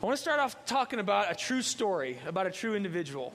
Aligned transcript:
I 0.00 0.06
want 0.06 0.16
to 0.16 0.22
start 0.22 0.38
off 0.38 0.64
talking 0.64 1.00
about 1.00 1.28
a 1.28 1.34
true 1.34 1.60
story, 1.60 2.18
about 2.24 2.46
a 2.46 2.52
true 2.52 2.76
individual. 2.76 3.32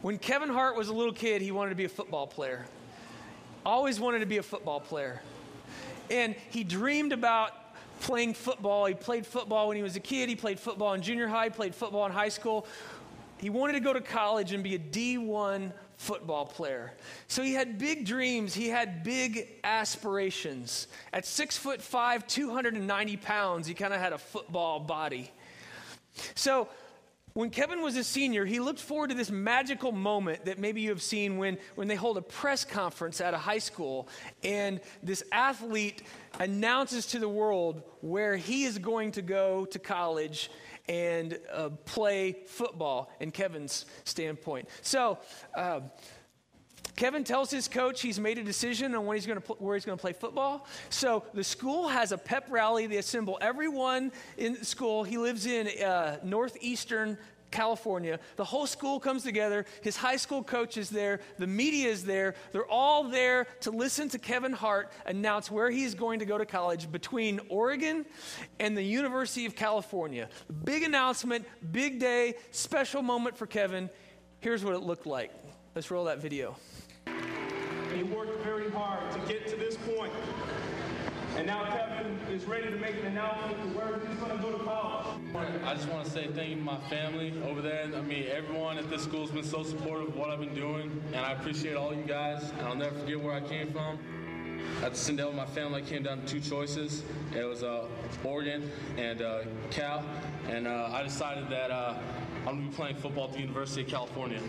When 0.00 0.16
Kevin 0.16 0.48
Hart 0.48 0.76
was 0.76 0.86
a 0.86 0.92
little 0.92 1.12
kid, 1.12 1.42
he 1.42 1.50
wanted 1.50 1.70
to 1.70 1.74
be 1.74 1.86
a 1.86 1.88
football 1.88 2.28
player. 2.28 2.66
Always 3.66 3.98
wanted 3.98 4.20
to 4.20 4.26
be 4.26 4.36
a 4.36 4.44
football 4.44 4.78
player. 4.78 5.22
And 6.08 6.36
he 6.50 6.62
dreamed 6.62 7.12
about 7.12 7.50
playing 7.98 8.34
football. 8.34 8.86
He 8.86 8.94
played 8.94 9.26
football 9.26 9.66
when 9.66 9.76
he 9.76 9.82
was 9.82 9.96
a 9.96 10.00
kid. 10.00 10.28
He 10.28 10.36
played 10.36 10.60
football 10.60 10.94
in 10.94 11.02
junior 11.02 11.26
high, 11.26 11.48
played 11.48 11.74
football 11.74 12.06
in 12.06 12.12
high 12.12 12.28
school. 12.28 12.64
He 13.38 13.50
wanted 13.50 13.72
to 13.72 13.80
go 13.80 13.92
to 13.92 14.00
college 14.00 14.52
and 14.52 14.62
be 14.62 14.76
a 14.76 14.78
D1 14.78 15.72
football 16.00 16.46
player. 16.46 16.94
So 17.28 17.42
he 17.42 17.52
had 17.52 17.76
big 17.76 18.06
dreams. 18.06 18.54
He 18.54 18.68
had 18.68 19.04
big 19.04 19.46
aspirations. 19.62 20.88
At 21.12 21.26
six 21.26 21.58
foot 21.58 21.82
five, 21.82 22.26
290 22.26 23.18
pounds, 23.18 23.66
he 23.66 23.74
kind 23.74 23.92
of 23.92 24.00
had 24.00 24.14
a 24.14 24.18
football 24.18 24.80
body. 24.80 25.30
So 26.34 26.68
when 27.34 27.50
Kevin 27.50 27.82
was 27.82 27.96
a 27.96 28.02
senior, 28.02 28.46
he 28.46 28.60
looked 28.60 28.80
forward 28.80 29.10
to 29.10 29.14
this 29.14 29.30
magical 29.30 29.92
moment 29.92 30.46
that 30.46 30.58
maybe 30.58 30.80
you 30.80 30.88
have 30.88 31.02
seen 31.02 31.36
when, 31.36 31.58
when 31.74 31.86
they 31.86 31.96
hold 31.96 32.16
a 32.16 32.22
press 32.22 32.64
conference 32.64 33.20
at 33.20 33.34
a 33.34 33.38
high 33.38 33.58
school 33.58 34.08
and 34.42 34.80
this 35.02 35.22
athlete 35.30 36.02
announces 36.38 37.04
to 37.08 37.18
the 37.18 37.28
world 37.28 37.82
where 38.00 38.36
he 38.36 38.64
is 38.64 38.78
going 38.78 39.12
to 39.12 39.22
go 39.22 39.66
to 39.66 39.78
college 39.78 40.50
and 40.90 41.38
uh, 41.52 41.68
play 41.84 42.36
football 42.46 43.12
in 43.20 43.30
Kevin's 43.30 43.86
standpoint. 44.02 44.68
So, 44.82 45.18
uh, 45.54 45.82
Kevin 46.96 47.22
tells 47.22 47.48
his 47.48 47.68
coach 47.68 48.02
he's 48.02 48.18
made 48.18 48.38
a 48.38 48.42
decision 48.42 48.96
on 48.96 49.06
when 49.06 49.16
he's 49.16 49.26
pl- 49.26 49.56
where 49.60 49.76
he's 49.76 49.84
going 49.84 49.96
to 49.96 50.02
play 50.02 50.12
football. 50.12 50.66
So 50.88 51.22
the 51.32 51.44
school 51.44 51.86
has 51.86 52.10
a 52.10 52.18
pep 52.18 52.46
rally. 52.50 52.88
They 52.88 52.96
assemble 52.96 53.38
everyone 53.40 54.10
in 54.36 54.64
school. 54.64 55.04
He 55.04 55.16
lives 55.16 55.46
in 55.46 55.68
uh, 55.82 56.18
northeastern 56.24 57.16
California. 57.50 58.18
The 58.36 58.44
whole 58.44 58.66
school 58.66 59.00
comes 59.00 59.22
together. 59.22 59.64
His 59.82 59.96
high 59.96 60.16
school 60.16 60.42
coach 60.42 60.76
is 60.76 60.90
there. 60.90 61.20
The 61.38 61.46
media 61.46 61.88
is 61.88 62.04
there. 62.04 62.34
They're 62.52 62.66
all 62.66 63.04
there 63.04 63.46
to 63.60 63.70
listen 63.70 64.08
to 64.10 64.18
Kevin 64.18 64.52
Hart 64.52 64.92
announce 65.06 65.50
where 65.50 65.70
he's 65.70 65.94
going 65.94 66.20
to 66.20 66.24
go 66.24 66.38
to 66.38 66.46
college 66.46 66.90
between 66.90 67.40
Oregon 67.48 68.06
and 68.58 68.76
the 68.76 68.82
University 68.82 69.46
of 69.46 69.54
California. 69.54 70.28
Big 70.64 70.82
announcement, 70.82 71.46
big 71.72 71.98
day, 71.98 72.34
special 72.50 73.02
moment 73.02 73.36
for 73.36 73.46
Kevin. 73.46 73.90
Here's 74.40 74.64
what 74.64 74.74
it 74.74 74.80
looked 74.80 75.06
like. 75.06 75.32
Let's 75.74 75.90
roll 75.90 76.04
that 76.04 76.18
video. 76.18 76.56
He 77.94 78.02
worked 78.04 78.42
very 78.44 78.70
hard 78.70 79.10
to 79.12 79.18
get 79.20 79.46
to 79.48 79.56
this 79.56 79.76
point. 79.76 80.12
And 81.36 81.46
now 81.46 81.64
Kevin 81.64 81.99
is 82.32 82.44
ready 82.44 82.70
to 82.70 82.76
make 82.76 82.94
an 83.00 83.06
announcement 83.06 83.60
going 84.20 84.36
to 84.36 84.42
go 84.42 84.56
to 84.56 84.64
college. 84.64 85.06
I 85.64 85.74
just 85.74 85.88
want 85.88 86.04
to 86.04 86.10
say 86.10 86.28
thank 86.28 86.50
you 86.50 86.56
to 86.56 86.62
my 86.62 86.78
family 86.88 87.34
over 87.44 87.60
there. 87.60 87.84
I 87.84 88.00
mean, 88.02 88.26
everyone 88.30 88.78
at 88.78 88.88
this 88.88 89.02
school 89.02 89.22
has 89.22 89.30
been 89.30 89.44
so 89.44 89.62
supportive 89.62 90.08
of 90.08 90.16
what 90.16 90.30
I've 90.30 90.38
been 90.38 90.54
doing, 90.54 91.02
and 91.08 91.24
I 91.24 91.32
appreciate 91.32 91.74
all 91.74 91.94
you 91.94 92.02
guys. 92.02 92.50
And 92.58 92.68
I'll 92.68 92.76
never 92.76 92.96
forget 92.98 93.20
where 93.20 93.34
I 93.34 93.40
came 93.40 93.72
from. 93.72 93.98
At 94.82 94.92
Sindel 94.92 95.28
with 95.28 95.36
my 95.36 95.46
family, 95.46 95.82
I 95.82 95.84
came 95.84 96.02
down 96.02 96.20
to 96.20 96.26
two 96.26 96.40
choices. 96.40 97.02
It 97.36 97.44
was 97.44 97.62
uh, 97.62 97.86
Oregon 98.22 98.70
and 98.96 99.22
uh, 99.22 99.40
Cal, 99.70 100.04
and 100.48 100.68
uh, 100.68 100.90
I 100.92 101.02
decided 101.02 101.48
that 101.50 101.70
uh, 101.70 101.98
I'm 102.40 102.44
going 102.44 102.64
to 102.64 102.70
be 102.70 102.76
playing 102.76 102.96
football 102.96 103.28
at 103.28 103.32
the 103.32 103.40
University 103.40 103.82
of 103.82 103.88
California. 103.88 104.40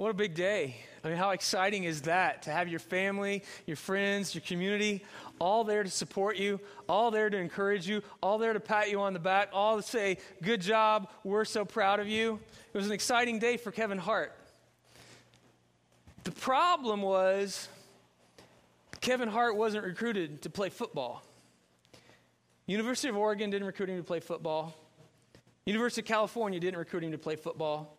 What 0.00 0.10
a 0.10 0.14
big 0.14 0.32
day. 0.32 0.76
I 1.04 1.08
mean, 1.08 1.18
how 1.18 1.32
exciting 1.32 1.84
is 1.84 2.00
that 2.02 2.44
to 2.44 2.50
have 2.50 2.68
your 2.68 2.80
family, 2.80 3.42
your 3.66 3.76
friends, 3.76 4.34
your 4.34 4.40
community 4.40 5.04
all 5.38 5.62
there 5.62 5.82
to 5.82 5.90
support 5.90 6.38
you, 6.38 6.58
all 6.88 7.10
there 7.10 7.28
to 7.28 7.36
encourage 7.36 7.86
you, 7.86 8.00
all 8.22 8.38
there 8.38 8.54
to 8.54 8.60
pat 8.60 8.88
you 8.88 8.98
on 9.02 9.12
the 9.12 9.18
back, 9.18 9.50
all 9.52 9.76
to 9.76 9.82
say, 9.82 10.16
Good 10.40 10.62
job, 10.62 11.10
we're 11.22 11.44
so 11.44 11.66
proud 11.66 12.00
of 12.00 12.08
you. 12.08 12.40
It 12.72 12.78
was 12.78 12.86
an 12.86 12.92
exciting 12.92 13.38
day 13.40 13.58
for 13.58 13.70
Kevin 13.72 13.98
Hart. 13.98 14.32
The 16.24 16.32
problem 16.32 17.02
was 17.02 17.68
Kevin 19.02 19.28
Hart 19.28 19.54
wasn't 19.54 19.84
recruited 19.84 20.40
to 20.40 20.48
play 20.48 20.70
football. 20.70 21.22
University 22.66 23.10
of 23.10 23.18
Oregon 23.18 23.50
didn't 23.50 23.66
recruit 23.66 23.90
him 23.90 23.98
to 23.98 24.02
play 24.02 24.20
football. 24.20 24.74
University 25.66 26.00
of 26.00 26.06
California 26.06 26.58
didn't 26.58 26.78
recruit 26.78 27.04
him 27.04 27.12
to 27.12 27.18
play 27.18 27.36
football. 27.36 27.98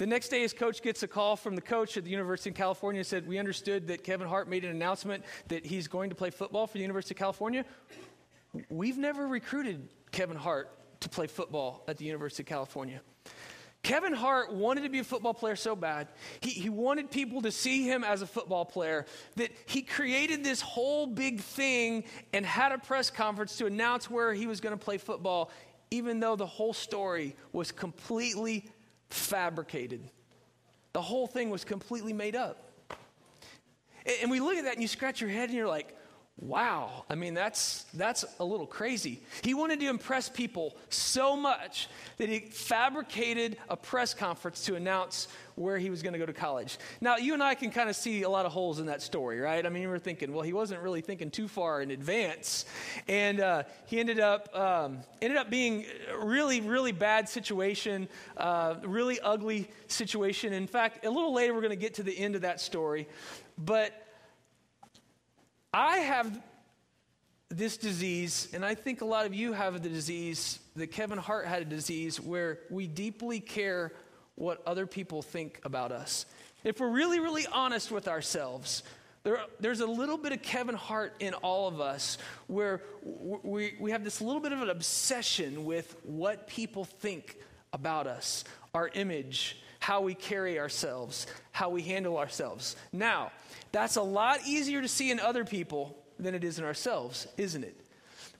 The 0.00 0.06
next 0.06 0.30
day, 0.30 0.40
his 0.40 0.54
coach 0.54 0.80
gets 0.80 1.02
a 1.02 1.06
call 1.06 1.36
from 1.36 1.54
the 1.54 1.60
coach 1.60 1.98
at 1.98 2.04
the 2.04 2.10
University 2.10 2.48
of 2.48 2.56
California 2.56 3.00
and 3.00 3.06
said, 3.06 3.28
We 3.28 3.36
understood 3.36 3.88
that 3.88 4.02
Kevin 4.02 4.26
Hart 4.26 4.48
made 4.48 4.64
an 4.64 4.70
announcement 4.70 5.22
that 5.48 5.66
he's 5.66 5.88
going 5.88 6.08
to 6.08 6.16
play 6.16 6.30
football 6.30 6.66
for 6.66 6.72
the 6.72 6.80
University 6.80 7.12
of 7.12 7.18
California. 7.18 7.66
We've 8.70 8.96
never 8.96 9.28
recruited 9.28 9.90
Kevin 10.10 10.38
Hart 10.38 10.70
to 11.00 11.10
play 11.10 11.26
football 11.26 11.84
at 11.86 11.98
the 11.98 12.06
University 12.06 12.42
of 12.42 12.46
California. 12.46 13.02
Kevin 13.82 14.14
Hart 14.14 14.54
wanted 14.54 14.84
to 14.84 14.88
be 14.88 15.00
a 15.00 15.04
football 15.04 15.34
player 15.34 15.54
so 15.54 15.76
bad. 15.76 16.08
He, 16.40 16.48
he 16.48 16.70
wanted 16.70 17.10
people 17.10 17.42
to 17.42 17.52
see 17.52 17.86
him 17.86 18.02
as 18.02 18.22
a 18.22 18.26
football 18.26 18.64
player 18.64 19.04
that 19.36 19.50
he 19.66 19.82
created 19.82 20.42
this 20.42 20.62
whole 20.62 21.08
big 21.08 21.40
thing 21.40 22.04
and 22.32 22.46
had 22.46 22.72
a 22.72 22.78
press 22.78 23.10
conference 23.10 23.58
to 23.58 23.66
announce 23.66 24.08
where 24.08 24.32
he 24.32 24.46
was 24.46 24.62
going 24.62 24.72
to 24.72 24.82
play 24.82 24.96
football, 24.96 25.50
even 25.90 26.20
though 26.20 26.36
the 26.36 26.46
whole 26.46 26.72
story 26.72 27.36
was 27.52 27.70
completely 27.70 28.64
fabricated. 29.10 30.00
The 30.92 31.02
whole 31.02 31.26
thing 31.26 31.50
was 31.50 31.64
completely 31.64 32.12
made 32.12 32.34
up. 32.34 32.64
And 34.22 34.30
we 34.30 34.40
look 34.40 34.56
at 34.56 34.64
that 34.64 34.74
and 34.74 34.82
you 34.82 34.88
scratch 34.88 35.20
your 35.20 35.30
head 35.30 35.50
and 35.50 35.56
you're 35.56 35.68
like, 35.68 35.96
wow, 36.40 37.04
I 37.10 37.14
mean, 37.14 37.34
that's, 37.34 37.84
that's 37.94 38.24
a 38.40 38.44
little 38.44 38.66
crazy. 38.66 39.20
He 39.42 39.52
wanted 39.52 39.78
to 39.80 39.88
impress 39.88 40.28
people 40.28 40.74
so 40.88 41.36
much 41.36 41.88
that 42.16 42.28
he 42.28 42.40
fabricated 42.40 43.58
a 43.68 43.76
press 43.76 44.14
conference 44.14 44.64
to 44.64 44.74
announce 44.74 45.28
where 45.60 45.78
he 45.78 45.90
was 45.90 46.02
going 46.02 46.14
to 46.14 46.18
go 46.18 46.26
to 46.26 46.32
college. 46.32 46.78
Now, 47.00 47.16
you 47.16 47.34
and 47.34 47.42
I 47.42 47.54
can 47.54 47.70
kind 47.70 47.90
of 47.90 47.96
see 47.96 48.22
a 48.22 48.28
lot 48.28 48.46
of 48.46 48.52
holes 48.52 48.80
in 48.80 48.86
that 48.86 49.02
story, 49.02 49.38
right? 49.40 49.64
I 49.64 49.68
mean, 49.68 49.88
were 49.88 49.98
thinking, 49.98 50.32
well, 50.32 50.42
he 50.42 50.52
wasn't 50.52 50.80
really 50.80 51.02
thinking 51.02 51.30
too 51.30 51.48
far 51.48 51.82
in 51.82 51.90
advance. 51.90 52.64
And 53.06 53.40
uh, 53.40 53.64
he 53.86 54.00
ended 54.00 54.18
up, 54.18 54.56
um, 54.56 55.00
ended 55.20 55.38
up 55.38 55.50
being 55.50 55.84
really, 56.22 56.60
really 56.60 56.92
bad 56.92 57.28
situation, 57.28 58.08
uh, 58.36 58.76
really 58.84 59.20
ugly 59.20 59.68
situation. 59.86 60.52
In 60.52 60.66
fact, 60.66 61.04
a 61.04 61.10
little 61.10 61.34
later, 61.34 61.52
we're 61.52 61.60
going 61.60 61.70
to 61.70 61.76
get 61.76 61.94
to 61.94 62.02
the 62.02 62.18
end 62.18 62.34
of 62.34 62.42
that 62.42 62.60
story. 62.60 63.06
But 63.58 63.92
I 65.74 65.98
have 65.98 66.40
this 67.50 67.76
disease, 67.76 68.48
and 68.54 68.64
I 68.64 68.74
think 68.74 69.02
a 69.02 69.04
lot 69.04 69.26
of 69.26 69.34
you 69.34 69.52
have 69.52 69.82
the 69.82 69.88
disease 69.88 70.60
that 70.76 70.88
Kevin 70.88 71.18
Hart 71.18 71.46
had 71.46 71.62
a 71.62 71.64
disease 71.64 72.20
where 72.20 72.60
we 72.70 72.86
deeply 72.86 73.40
care 73.40 73.92
what 74.40 74.62
other 74.66 74.86
people 74.86 75.20
think 75.20 75.60
about 75.64 75.92
us. 75.92 76.24
If 76.64 76.80
we're 76.80 76.88
really, 76.88 77.20
really 77.20 77.46
honest 77.46 77.90
with 77.90 78.08
ourselves, 78.08 78.82
there, 79.22 79.40
there's 79.60 79.80
a 79.80 79.86
little 79.86 80.16
bit 80.16 80.32
of 80.32 80.40
Kevin 80.40 80.74
Hart 80.74 81.14
in 81.20 81.34
all 81.34 81.68
of 81.68 81.78
us 81.78 82.16
where 82.46 82.80
we, 83.02 83.74
we 83.78 83.90
have 83.90 84.02
this 84.02 84.22
little 84.22 84.40
bit 84.40 84.52
of 84.52 84.62
an 84.62 84.70
obsession 84.70 85.66
with 85.66 85.94
what 86.04 86.46
people 86.46 86.86
think 86.86 87.36
about 87.74 88.06
us, 88.06 88.44
our 88.74 88.88
image, 88.94 89.58
how 89.78 90.00
we 90.00 90.14
carry 90.14 90.58
ourselves, 90.58 91.26
how 91.52 91.68
we 91.68 91.82
handle 91.82 92.16
ourselves. 92.16 92.76
Now, 92.92 93.32
that's 93.72 93.96
a 93.96 94.02
lot 94.02 94.40
easier 94.46 94.80
to 94.80 94.88
see 94.88 95.10
in 95.10 95.20
other 95.20 95.44
people 95.44 95.98
than 96.18 96.34
it 96.34 96.44
is 96.44 96.58
in 96.58 96.64
ourselves, 96.64 97.28
isn't 97.36 97.62
it? 97.62 97.76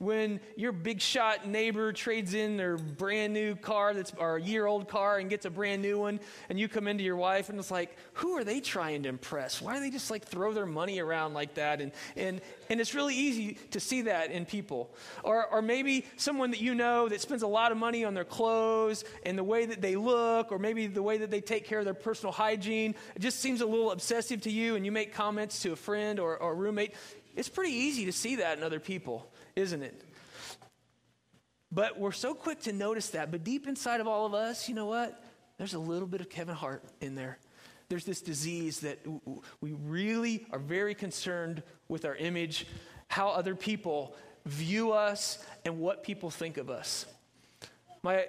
When 0.00 0.40
your 0.56 0.72
big 0.72 1.02
shot 1.02 1.46
neighbor 1.46 1.92
trades 1.92 2.32
in 2.32 2.56
their 2.56 2.78
brand 2.78 3.34
new 3.34 3.54
car 3.54 3.92
that's 3.92 4.14
our 4.14 4.38
year 4.38 4.64
old 4.64 4.88
car 4.88 5.18
and 5.18 5.28
gets 5.28 5.44
a 5.44 5.50
brand 5.50 5.82
new 5.82 5.98
one, 5.98 6.20
and 6.48 6.58
you 6.58 6.68
come 6.68 6.88
into 6.88 7.04
your 7.04 7.16
wife 7.16 7.50
and 7.50 7.58
it's 7.58 7.70
like, 7.70 7.94
who 8.14 8.32
are 8.38 8.42
they 8.42 8.60
trying 8.60 9.02
to 9.02 9.10
impress? 9.10 9.60
Why 9.60 9.74
do 9.74 9.80
they 9.80 9.90
just 9.90 10.10
like 10.10 10.24
throw 10.24 10.54
their 10.54 10.64
money 10.64 11.00
around 11.00 11.34
like 11.34 11.52
that? 11.56 11.82
And, 11.82 11.92
and, 12.16 12.40
and 12.70 12.80
it's 12.80 12.94
really 12.94 13.14
easy 13.14 13.58
to 13.72 13.78
see 13.78 14.00
that 14.02 14.30
in 14.30 14.46
people. 14.46 14.90
Or, 15.22 15.44
or 15.48 15.60
maybe 15.60 16.06
someone 16.16 16.50
that 16.52 16.62
you 16.62 16.74
know 16.74 17.06
that 17.10 17.20
spends 17.20 17.42
a 17.42 17.46
lot 17.46 17.70
of 17.70 17.76
money 17.76 18.02
on 18.02 18.14
their 18.14 18.24
clothes 18.24 19.04
and 19.26 19.36
the 19.36 19.44
way 19.44 19.66
that 19.66 19.82
they 19.82 19.96
look, 19.96 20.50
or 20.50 20.58
maybe 20.58 20.86
the 20.86 21.02
way 21.02 21.18
that 21.18 21.30
they 21.30 21.42
take 21.42 21.66
care 21.66 21.80
of 21.80 21.84
their 21.84 21.92
personal 21.92 22.32
hygiene. 22.32 22.94
It 23.16 23.20
just 23.20 23.40
seems 23.40 23.60
a 23.60 23.66
little 23.66 23.90
obsessive 23.90 24.40
to 24.42 24.50
you, 24.50 24.76
and 24.76 24.86
you 24.86 24.92
make 24.92 25.12
comments 25.12 25.60
to 25.60 25.72
a 25.72 25.76
friend 25.76 26.18
or, 26.18 26.38
or 26.38 26.52
a 26.52 26.54
roommate. 26.54 26.94
It's 27.36 27.50
pretty 27.50 27.74
easy 27.74 28.06
to 28.06 28.12
see 28.12 28.36
that 28.36 28.56
in 28.56 28.64
other 28.64 28.80
people 28.80 29.30
isn't 29.56 29.82
it? 29.82 30.04
But 31.72 31.98
we're 31.98 32.12
so 32.12 32.34
quick 32.34 32.60
to 32.62 32.72
notice 32.72 33.10
that. 33.10 33.30
But 33.30 33.44
deep 33.44 33.66
inside 33.66 34.00
of 34.00 34.08
all 34.08 34.26
of 34.26 34.34
us, 34.34 34.68
you 34.68 34.74
know 34.74 34.86
what? 34.86 35.22
There's 35.56 35.74
a 35.74 35.78
little 35.78 36.08
bit 36.08 36.20
of 36.20 36.28
Kevin 36.28 36.54
Hart 36.54 36.82
in 37.00 37.14
there. 37.14 37.38
There's 37.88 38.04
this 38.04 38.22
disease 38.22 38.80
that 38.80 38.98
we 39.60 39.72
really 39.72 40.46
are 40.52 40.58
very 40.58 40.94
concerned 40.94 41.62
with 41.88 42.04
our 42.04 42.16
image, 42.16 42.66
how 43.08 43.28
other 43.30 43.54
people 43.54 44.16
view 44.46 44.92
us 44.92 45.44
and 45.64 45.78
what 45.78 46.02
people 46.02 46.30
think 46.30 46.56
of 46.56 46.70
us. 46.70 47.06
My 48.02 48.26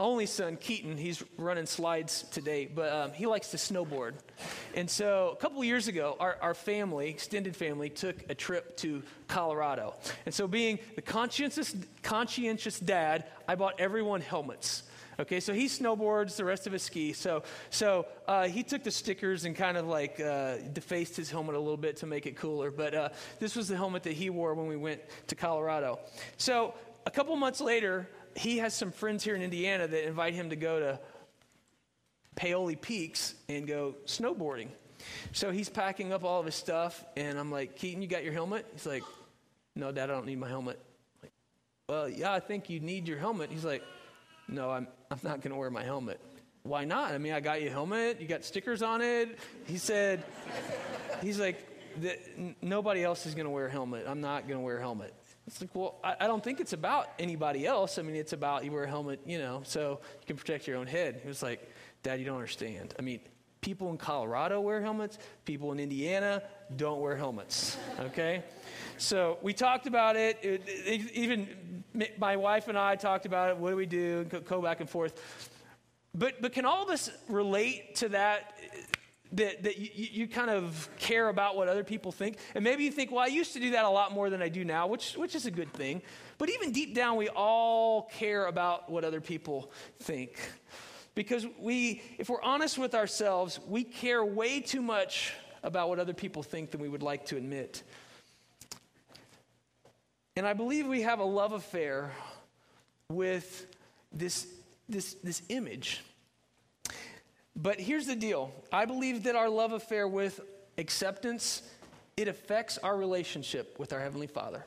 only 0.00 0.26
son, 0.26 0.56
Keaton, 0.56 0.96
he's 0.96 1.24
running 1.36 1.66
slides 1.66 2.22
today, 2.30 2.70
but 2.72 2.92
um, 2.92 3.12
he 3.12 3.26
likes 3.26 3.50
to 3.50 3.56
snowboard. 3.56 4.14
And 4.76 4.88
so 4.88 5.30
a 5.32 5.36
couple 5.36 5.64
years 5.64 5.88
ago, 5.88 6.16
our, 6.20 6.38
our 6.40 6.54
family, 6.54 7.10
extended 7.10 7.56
family, 7.56 7.90
took 7.90 8.14
a 8.30 8.34
trip 8.34 8.76
to 8.76 9.02
Colorado. 9.26 9.94
And 10.24 10.32
so, 10.32 10.46
being 10.46 10.78
the 10.94 11.02
conscientious, 11.02 11.74
conscientious 12.04 12.78
dad, 12.78 13.24
I 13.48 13.56
bought 13.56 13.80
everyone 13.80 14.20
helmets. 14.20 14.84
Okay, 15.18 15.40
so 15.40 15.52
he 15.52 15.66
snowboards, 15.66 16.36
the 16.36 16.44
rest 16.44 16.68
of 16.68 16.74
us 16.74 16.84
ski. 16.84 17.12
So, 17.12 17.42
so 17.70 18.06
uh, 18.28 18.46
he 18.46 18.62
took 18.62 18.84
the 18.84 18.92
stickers 18.92 19.46
and 19.46 19.56
kind 19.56 19.76
of 19.76 19.88
like 19.88 20.20
uh, 20.20 20.58
defaced 20.72 21.16
his 21.16 21.28
helmet 21.28 21.56
a 21.56 21.58
little 21.58 21.76
bit 21.76 21.96
to 21.96 22.06
make 22.06 22.26
it 22.26 22.36
cooler. 22.36 22.70
But 22.70 22.94
uh, 22.94 23.08
this 23.40 23.56
was 23.56 23.66
the 23.66 23.76
helmet 23.76 24.04
that 24.04 24.12
he 24.12 24.30
wore 24.30 24.54
when 24.54 24.68
we 24.68 24.76
went 24.76 25.00
to 25.26 25.34
Colorado. 25.34 25.98
So 26.36 26.74
a 27.04 27.10
couple 27.10 27.34
months 27.34 27.60
later, 27.60 28.06
he 28.38 28.58
has 28.58 28.72
some 28.72 28.92
friends 28.92 29.24
here 29.24 29.34
in 29.34 29.42
Indiana 29.42 29.86
that 29.86 30.06
invite 30.06 30.32
him 30.32 30.50
to 30.50 30.56
go 30.56 30.78
to 30.78 31.00
Paoli 32.36 32.76
Peaks 32.76 33.34
and 33.48 33.66
go 33.66 33.96
snowboarding. 34.06 34.68
So 35.32 35.50
he's 35.50 35.68
packing 35.68 36.12
up 36.12 36.24
all 36.24 36.40
of 36.40 36.46
his 36.46 36.54
stuff, 36.54 37.04
and 37.16 37.38
I'm 37.38 37.50
like, 37.50 37.76
Keaton, 37.76 38.00
you 38.00 38.08
got 38.08 38.24
your 38.24 38.32
helmet? 38.32 38.66
He's 38.72 38.86
like, 38.86 39.02
No, 39.74 39.90
Dad, 39.90 40.10
I 40.10 40.12
don't 40.12 40.26
need 40.26 40.38
my 40.38 40.48
helmet. 40.48 40.78
I'm 40.80 41.26
like, 41.26 41.32
well, 41.88 42.08
yeah, 42.08 42.32
I 42.32 42.40
think 42.40 42.70
you 42.70 42.80
need 42.80 43.08
your 43.08 43.18
helmet. 43.18 43.50
He's 43.50 43.64
like, 43.64 43.82
No, 44.46 44.70
I'm, 44.70 44.86
I'm 45.10 45.18
not 45.22 45.40
going 45.40 45.52
to 45.52 45.56
wear 45.56 45.70
my 45.70 45.82
helmet. 45.82 46.20
Why 46.62 46.84
not? 46.84 47.12
I 47.12 47.18
mean, 47.18 47.32
I 47.32 47.40
got 47.40 47.60
you 47.60 47.68
a 47.68 47.72
helmet, 47.72 48.20
you 48.20 48.28
got 48.28 48.44
stickers 48.44 48.82
on 48.82 49.02
it. 49.02 49.38
He 49.66 49.78
said, 49.78 50.22
He's 51.22 51.40
like, 51.40 51.64
Nobody 52.62 53.02
else 53.02 53.26
is 53.26 53.34
going 53.34 53.46
to 53.46 53.50
wear 53.50 53.66
a 53.66 53.70
helmet. 53.70 54.04
I'm 54.06 54.20
not 54.20 54.46
going 54.46 54.60
to 54.60 54.64
wear 54.64 54.78
a 54.78 54.80
helmet. 54.80 55.12
It's 55.48 55.62
like, 55.62 55.74
well, 55.74 55.94
I, 56.04 56.14
I, 56.20 56.26
don't 56.26 56.44
think 56.44 56.60
it's 56.60 56.74
about 56.74 57.08
anybody 57.18 57.66
else. 57.66 57.98
I 57.98 58.02
mean, 58.02 58.16
it's 58.16 58.34
about 58.34 58.66
you 58.66 58.72
wear 58.72 58.84
a 58.84 58.86
helmet, 58.86 59.20
you 59.24 59.38
know, 59.38 59.62
so 59.64 60.00
you 60.20 60.26
can 60.26 60.36
protect 60.36 60.66
your 60.66 60.76
own 60.76 60.86
head. 60.86 61.20
He 61.22 61.26
was 61.26 61.42
like, 61.42 61.72
Dad, 62.02 62.20
you 62.20 62.26
don't 62.26 62.36
understand. 62.36 62.92
I 62.98 63.02
mean, 63.02 63.20
people 63.62 63.88
in 63.88 63.96
Colorado 63.96 64.60
wear 64.60 64.82
helmets, 64.82 65.18
people 65.46 65.72
in 65.72 65.80
Indiana 65.80 66.42
don't 66.76 67.00
wear 67.00 67.16
helmets, 67.16 67.78
okay? 67.98 68.42
so 68.98 69.38
we 69.40 69.54
talked 69.54 69.86
about 69.86 70.16
it. 70.16 70.38
It, 70.42 70.64
it. 70.66 71.12
Even 71.14 71.82
my 72.18 72.36
wife 72.36 72.68
and 72.68 72.76
I 72.76 72.96
talked 72.96 73.24
about 73.24 73.48
it. 73.48 73.56
What 73.56 73.70
do 73.70 73.76
we 73.76 73.86
do? 73.86 74.24
Go, 74.24 74.40
go 74.40 74.60
back 74.60 74.80
and 74.80 74.90
forth. 74.90 75.50
But, 76.14 76.42
but 76.42 76.52
can 76.52 76.66
all 76.66 76.82
of 76.82 76.90
us 76.90 77.08
relate 77.26 77.94
to 77.96 78.10
that 78.10 78.52
that, 79.32 79.62
that 79.64 79.78
you, 79.78 79.90
you, 79.94 80.28
kind 80.28 80.50
of 80.50 80.88
care 80.98 81.28
about 81.28 81.56
what 81.56 81.68
other 81.68 81.84
people 81.84 82.12
think. 82.12 82.38
And 82.54 82.64
maybe 82.64 82.84
you 82.84 82.90
think, 82.90 83.10
well, 83.10 83.20
I 83.20 83.26
used 83.26 83.52
to 83.52 83.60
do 83.60 83.72
that 83.72 83.84
a 83.84 83.88
lot 83.88 84.12
more 84.12 84.30
than 84.30 84.40
I 84.40 84.48
do 84.48 84.64
now, 84.64 84.86
which, 84.86 85.14
which 85.14 85.34
is 85.34 85.46
a 85.46 85.50
good 85.50 85.72
thing. 85.72 86.02
But 86.38 86.50
even 86.50 86.72
deep 86.72 86.94
down, 86.94 87.16
we 87.16 87.28
all 87.28 88.02
care 88.02 88.46
about 88.46 88.90
what 88.90 89.04
other 89.04 89.20
people 89.20 89.70
think. 90.00 90.38
Because 91.14 91.46
we, 91.58 92.02
if 92.16 92.30
we're 92.30 92.42
honest 92.42 92.78
with 92.78 92.94
ourselves, 92.94 93.60
we 93.66 93.84
care 93.84 94.24
way 94.24 94.60
too 94.60 94.80
much 94.80 95.34
about 95.62 95.88
what 95.88 95.98
other 95.98 96.14
people 96.14 96.42
think 96.42 96.70
than 96.70 96.80
we 96.80 96.88
would 96.88 97.02
like 97.02 97.26
to 97.26 97.36
admit. 97.36 97.82
And 100.36 100.46
I 100.46 100.52
believe 100.52 100.86
we 100.86 101.02
have 101.02 101.18
a 101.18 101.24
love 101.24 101.52
affair 101.52 102.12
with 103.10 103.66
this, 104.12 104.46
this, 104.88 105.14
this 105.24 105.42
image 105.48 106.02
but 107.60 107.80
here's 107.80 108.06
the 108.06 108.16
deal 108.16 108.52
I 108.72 108.84
believe 108.84 109.24
that 109.24 109.36
our 109.36 109.48
love 109.48 109.72
affair 109.72 110.06
with 110.08 110.40
acceptance, 110.78 111.62
it 112.16 112.28
affects 112.28 112.78
our 112.78 112.96
relationship 112.96 113.78
with 113.78 113.92
our 113.92 114.00
Heavenly 114.00 114.26
Father. 114.26 114.64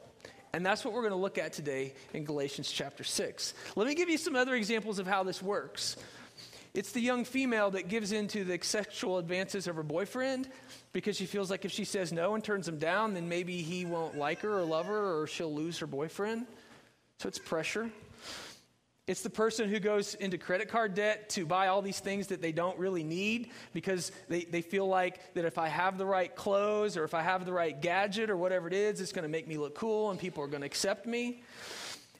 And 0.54 0.66
that's 0.66 0.84
what 0.84 0.94
we're 0.94 1.02
going 1.02 1.12
to 1.12 1.18
look 1.18 1.38
at 1.38 1.54
today 1.54 1.94
in 2.14 2.26
Galatians 2.26 2.70
chapter 2.70 3.06
6. 3.06 3.54
Let 3.78 3.88
me 3.88 3.96
give 3.96 4.10
you 4.10 4.18
some 4.18 4.36
other 4.36 4.54
examples 4.56 5.00
of 5.00 5.08
how 5.08 5.24
this 5.24 5.42
works. 5.42 5.96
It's 6.74 6.92
the 6.92 7.00
young 7.00 7.26
female 7.26 7.72
that 7.72 7.88
gives 7.88 8.12
in 8.12 8.28
to 8.30 8.44
the 8.44 8.60
sexual 8.62 9.18
advances 9.18 9.68
of 9.68 9.76
her 9.76 9.84
boyfriend 9.84 10.50
because 10.94 11.16
she 11.16 11.26
feels 11.26 11.50
like 11.50 11.64
if 11.64 11.72
she 11.72 11.86
says 11.86 12.12
no 12.12 12.36
and 12.36 12.44
turns 12.44 12.68
him 12.68 12.80
down, 12.80 13.14
then 13.14 13.30
maybe 13.30 13.62
he 13.62 13.86
won't 13.86 14.18
like 14.18 14.42
her 14.42 14.60
or 14.60 14.64
love 14.64 14.88
her 14.88 15.22
or 15.22 15.28
she'll 15.28 15.54
lose 15.54 15.80
her 15.80 15.88
boyfriend. 15.88 16.46
So 17.20 17.28
it's 17.28 17.40
pressure. 17.40 17.90
It's 19.12 19.20
the 19.24 19.30
person 19.30 19.68
who 19.68 19.82
goes 19.82 20.16
into 20.16 20.38
credit 20.38 20.70
card 20.70 20.96
debt 20.96 21.28
to 21.32 21.46
buy 21.46 21.68
all 21.68 21.82
these 21.82 22.00
things 22.00 22.28
that 22.28 22.42
they 22.42 22.54
don't 22.54 22.80
really 22.80 23.04
need 23.04 23.52
because 23.74 24.14
they, 24.30 24.46
they 24.46 24.62
feel 24.62 24.88
like 24.88 25.34
that 25.34 25.44
if 25.44 25.58
I 25.58 25.68
have 25.68 25.98
the 25.98 26.06
right 26.06 26.34
clothes 26.34 26.96
or 26.96 27.04
if 27.04 27.14
I 27.14 27.22
have 27.22 27.46
the 27.46 27.52
right 27.52 27.78
gadget 27.82 28.30
or 28.30 28.38
whatever 28.38 28.70
it 28.70 28.74
is, 28.74 29.02
it's 29.02 29.12
going 29.12 29.24
to 29.24 29.30
make 29.30 29.50
me 29.50 29.58
look 29.58 29.76
cool 29.76 30.12
and 30.12 30.18
people 30.18 30.42
are 30.46 30.48
going 30.48 30.62
to 30.62 30.66
accept 30.66 31.06
me. 31.06 31.44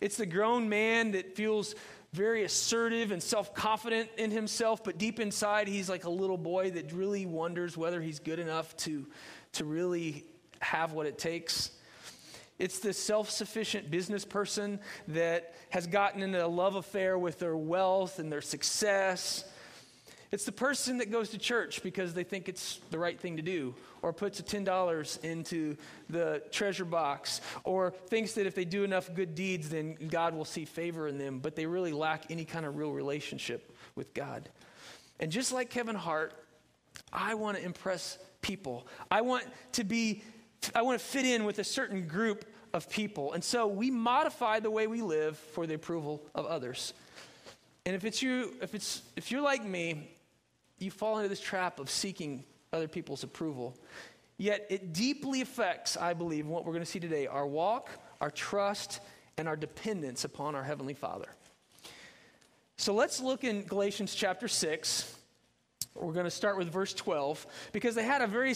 It's 0.02 0.18
the 0.18 0.26
grown 0.26 0.68
man 0.68 1.12
that 1.12 1.34
feels 1.34 1.76
very 2.12 2.44
assertive 2.44 3.12
and 3.12 3.24
self 3.24 3.56
confident 3.56 4.10
in 4.18 4.30
himself, 4.30 4.84
but 4.84 4.98
deep 4.98 5.22
inside, 5.22 5.70
he's 5.70 5.88
like 5.88 6.04
a 6.04 6.10
little 6.10 6.38
boy 6.38 6.72
that 6.72 6.92
really 6.92 7.26
wonders 7.26 7.78
whether 7.78 8.02
he's 8.02 8.20
good 8.20 8.38
enough 8.38 8.76
to, 8.76 9.08
to 9.54 9.64
really 9.64 10.26
have 10.60 10.92
what 10.92 11.06
it 11.06 11.18
takes. 11.18 11.72
It's 12.62 12.78
the 12.78 12.94
self 12.94 13.32
sufficient 13.32 13.90
business 13.90 14.24
person 14.24 14.80
that 15.08 15.56
has 15.72 15.88
gotten 15.88 16.22
into 16.22 16.46
a 16.46 16.48
love 16.48 16.76
affair 16.76 17.18
with 17.18 17.40
their 17.40 17.58
wealth 17.58 18.20
and 18.20 18.32
their 18.32 18.42
success. 18.42 19.44
It's 20.32 20.46
the 20.46 20.52
person 20.52 21.00
that 21.00 21.10
goes 21.10 21.30
to 21.30 21.40
church 21.40 21.82
because 21.82 22.14
they 22.14 22.24
think 22.24 22.48
it's 22.48 22.80
the 22.92 23.00
right 23.00 23.20
thing 23.20 23.38
to 23.38 23.42
do, 23.42 23.74
or 24.04 24.14
puts 24.14 24.40
a 24.40 24.44
$10 24.44 25.24
into 25.24 25.76
the 26.08 26.44
treasure 26.52 26.86
box, 26.86 27.42
or 27.64 27.96
thinks 28.06 28.34
that 28.34 28.46
if 28.46 28.54
they 28.54 28.64
do 28.64 28.84
enough 28.84 29.12
good 29.16 29.34
deeds, 29.34 29.70
then 29.70 29.96
God 30.10 30.36
will 30.36 30.46
see 30.46 30.64
favor 30.64 31.08
in 31.08 31.18
them, 31.18 31.40
but 31.40 31.56
they 31.56 31.66
really 31.66 31.94
lack 31.94 32.30
any 32.30 32.46
kind 32.46 32.68
of 32.68 32.78
real 32.78 32.92
relationship 32.92 33.76
with 33.96 34.14
God. 34.14 34.50
And 35.20 35.32
just 35.32 35.52
like 35.52 35.72
Kevin 35.72 35.96
Hart, 35.96 36.34
I 37.12 37.34
want 37.34 37.58
to 37.58 37.66
impress 37.66 38.20
people. 38.44 38.88
I 39.10 39.22
want 39.22 39.46
to 39.72 39.84
be 39.84 40.22
I 40.76 40.84
want 40.84 41.00
to 41.00 41.06
fit 41.06 41.26
in 41.26 41.46
with 41.46 41.60
a 41.60 41.64
certain 41.64 42.08
group 42.08 42.46
of 42.74 42.90
people. 42.90 43.34
And 43.34 43.44
so 43.44 43.68
we 43.68 43.92
modify 43.92 44.60
the 44.60 44.72
way 44.72 44.88
we 44.88 45.02
live 45.02 45.38
for 45.38 45.68
the 45.68 45.74
approval 45.74 46.24
of 46.34 46.46
others. 46.46 46.94
And 47.86 47.96
if 47.96 48.06
it's 48.06 48.22
you, 48.22 48.54
if 48.62 48.76
it's 48.76 49.02
if 49.16 49.32
you're 49.32 49.42
like 49.42 49.64
me, 49.64 50.12
you 50.80 50.92
fall 50.92 51.18
into 51.18 51.30
this 51.30 51.42
trap 51.42 51.80
of 51.80 51.90
seeking 51.90 52.44
other 52.74 52.88
people's 52.88 53.24
approval. 53.24 53.78
Yet 54.38 54.66
it 54.70 54.94
deeply 54.94 55.42
affects, 55.42 55.98
I 55.98 56.14
believe, 56.14 56.48
what 56.48 56.66
we're 56.66 56.74
going 56.74 56.84
to 56.84 56.90
see 56.90 57.00
today, 57.00 57.28
our 57.28 57.46
walk, 57.46 57.90
our 58.20 58.32
trust, 58.32 59.00
and 59.38 59.48
our 59.48 59.56
dependence 59.56 60.24
upon 60.24 60.56
our 60.56 60.64
Heavenly 60.64 60.94
Father. 60.94 61.28
So 62.78 62.94
let's 62.96 63.20
look 63.20 63.44
in 63.44 63.64
Galatians 63.64 64.16
chapter 64.16 64.48
6. 64.48 65.16
We're 65.94 66.14
going 66.14 66.26
to 66.26 66.32
start 66.32 66.58
with 66.58 66.72
verse 66.72 66.94
12 66.94 67.46
because 67.74 67.94
they 67.94 68.04
had 68.04 68.22
a 68.22 68.28
very 68.28 68.56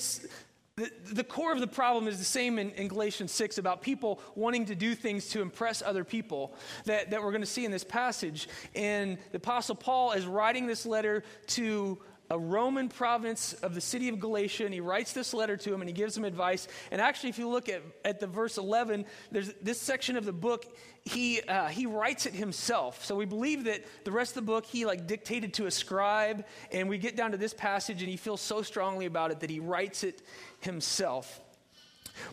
the, 0.78 0.92
the 1.14 1.24
core 1.24 1.54
of 1.54 1.62
the 1.62 1.68
problem 1.68 2.06
is 2.06 2.20
the 2.20 2.26
same 2.26 2.60
in, 2.60 2.72
in, 2.72 2.90
Galatians 2.90 3.32
6 3.32 3.58
about 3.60 3.82
people 3.82 4.20
wanting 4.36 4.66
to 4.66 4.76
do 4.76 4.94
things 4.94 5.30
to 5.30 5.42
impress 5.42 5.82
other 5.82 6.04
people 6.04 6.54
that, 6.84 7.12
that 7.12 7.24
we're 7.24 7.32
going 7.32 7.40
to 7.40 7.48
see 7.48 7.64
in 7.64 7.72
this 7.72 7.86
passage. 7.86 8.50
And 8.76 9.18
the 9.32 9.38
Apostle 9.38 9.76
Paul 9.76 10.12
is 10.12 10.26
writing 10.26 10.68
this 10.68 10.86
letter 10.86 11.24
to 11.48 11.98
a 12.30 12.40
Roman 12.40 12.90
province 12.90 13.54
of 13.54 13.76
the 13.76 13.82
city 13.82 14.10
of 14.10 14.20
Galatia, 14.20 14.66
and 14.66 14.74
he 14.74 14.80
writes 14.80 15.14
this 15.14 15.34
letter 15.34 15.58
to 15.58 15.74
him 15.74 15.82
and 15.82 15.90
he 15.90 15.94
gives 15.94 16.18
him 16.18 16.26
advice. 16.26 16.68
And 16.92 17.00
actually, 17.00 17.30
if 17.30 17.38
you 17.38 17.48
look 17.48 17.70
at, 17.70 17.82
at 18.04 18.20
the 18.20 18.28
verse 18.28 18.58
11, 18.58 19.06
there's 19.32 19.54
this 19.62 19.80
section 19.80 20.18
of 20.18 20.26
the 20.26 20.34
book, 20.34 20.66
he, 21.04 21.42
uh, 21.42 21.68
he 21.68 21.86
writes 21.86 22.26
it 22.26 22.34
himself. 22.34 23.06
So 23.06 23.16
we 23.16 23.26
believe 23.26 23.66
that 23.66 23.86
the 24.04 24.12
rest 24.12 24.32
of 24.32 24.36
the 24.36 24.52
book 24.52 24.66
he 24.66 24.86
like 24.86 25.06
dictated 25.08 25.54
to 25.56 25.68
a 25.68 25.72
scribe, 25.72 26.46
and 26.72 26.90
we 26.90 26.98
get 26.98 27.16
down 27.16 27.32
to 27.32 27.38
this 27.38 27.54
passage, 27.54 28.02
and 28.02 28.10
he 28.10 28.18
feels 28.18 28.42
so 28.42 28.62
strongly 28.62 29.06
about 29.06 29.32
it 29.32 29.42
that 29.42 29.50
he 29.50 29.60
writes 29.60 30.04
it 30.04 30.22
himself. 30.62 31.42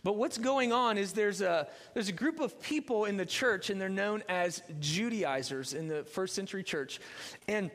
But 0.03 0.17
what's 0.17 0.39
going 0.39 0.73
on 0.73 0.99
is 0.99 1.13
there's 1.13 1.41
a, 1.41 1.69
there's 1.95 2.09
a 2.09 2.13
group 2.13 2.41
of 2.41 2.61
people 2.61 3.05
in 3.05 3.17
the 3.17 3.27
church, 3.27 3.71
and 3.71 3.81
they're 3.81 3.89
known 3.89 4.23
as 4.29 4.63
Judaizers 4.81 5.75
in 5.75 5.89
the 5.89 6.05
first 6.05 6.35
century 6.35 6.63
church. 6.63 7.01
And 7.49 7.71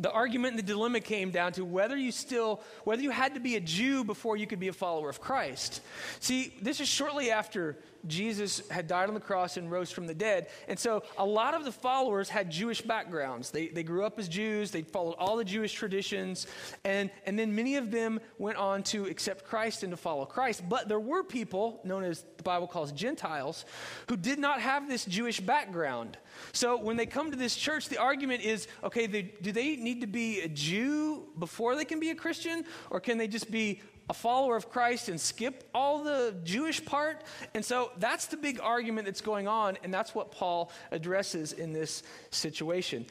the 0.00 0.10
argument 0.10 0.52
and 0.52 0.58
the 0.58 0.72
dilemma 0.72 0.98
came 1.00 1.30
down 1.30 1.52
to 1.52 1.64
whether 1.64 1.96
you 1.96 2.10
still 2.10 2.62
whether 2.84 3.02
you 3.02 3.10
had 3.10 3.34
to 3.34 3.40
be 3.40 3.56
a 3.56 3.60
jew 3.60 4.02
before 4.02 4.36
you 4.36 4.46
could 4.46 4.60
be 4.60 4.68
a 4.68 4.72
follower 4.72 5.08
of 5.08 5.20
christ. 5.20 5.80
See 6.20 6.54
this 6.60 6.80
is 6.80 6.88
shortly 6.88 7.30
after 7.30 7.76
Jesus 8.06 8.66
had 8.70 8.86
died 8.86 9.08
on 9.08 9.14
the 9.14 9.20
cross 9.20 9.56
and 9.56 9.70
rose 9.70 9.90
from 9.90 10.06
the 10.06 10.14
dead. 10.14 10.48
And 10.68 10.78
so 10.78 11.02
a 11.18 11.24
lot 11.24 11.54
of 11.54 11.64
the 11.64 11.72
followers 11.72 12.28
had 12.28 12.50
Jewish 12.50 12.80
backgrounds. 12.80 13.50
They, 13.50 13.68
they 13.68 13.82
grew 13.82 14.04
up 14.04 14.18
as 14.18 14.28
Jews, 14.28 14.70
they 14.70 14.82
followed 14.82 15.16
all 15.18 15.36
the 15.36 15.44
Jewish 15.44 15.72
traditions, 15.72 16.46
and, 16.84 17.10
and 17.26 17.38
then 17.38 17.54
many 17.54 17.76
of 17.76 17.90
them 17.90 18.20
went 18.38 18.58
on 18.58 18.82
to 18.84 19.06
accept 19.06 19.44
Christ 19.44 19.82
and 19.82 19.90
to 19.92 19.96
follow 19.96 20.24
Christ. 20.24 20.62
But 20.68 20.88
there 20.88 21.00
were 21.00 21.22
people, 21.22 21.80
known 21.84 22.04
as 22.04 22.24
the 22.36 22.42
Bible 22.42 22.66
calls 22.66 22.92
Gentiles, 22.92 23.64
who 24.08 24.16
did 24.16 24.38
not 24.38 24.60
have 24.60 24.88
this 24.88 25.04
Jewish 25.04 25.40
background. 25.40 26.16
So 26.52 26.76
when 26.76 26.96
they 26.96 27.06
come 27.06 27.30
to 27.30 27.36
this 27.36 27.56
church, 27.56 27.88
the 27.88 27.98
argument 27.98 28.42
is 28.42 28.68
okay, 28.84 29.06
they, 29.06 29.22
do 29.42 29.52
they 29.52 29.76
need 29.76 30.00
to 30.00 30.06
be 30.06 30.40
a 30.40 30.48
Jew 30.48 31.26
before 31.38 31.76
they 31.76 31.84
can 31.84 32.00
be 32.00 32.10
a 32.10 32.14
Christian, 32.14 32.64
or 32.90 33.00
can 33.00 33.18
they 33.18 33.28
just 33.28 33.50
be 33.50 33.82
a 34.10 34.12
follower 34.12 34.56
of 34.56 34.68
Christ 34.68 35.08
and 35.08 35.20
skip 35.20 35.70
all 35.72 36.02
the 36.02 36.34
Jewish 36.42 36.84
part? 36.84 37.22
And 37.54 37.64
so 37.64 37.92
that's 37.96 38.26
the 38.26 38.36
big 38.36 38.60
argument 38.60 39.06
that's 39.06 39.20
going 39.20 39.46
on, 39.46 39.78
and 39.84 39.94
that's 39.94 40.14
what 40.14 40.32
Paul 40.32 40.72
addresses 40.90 41.52
in 41.52 41.72
this 41.72 42.02
situation. 42.30 43.06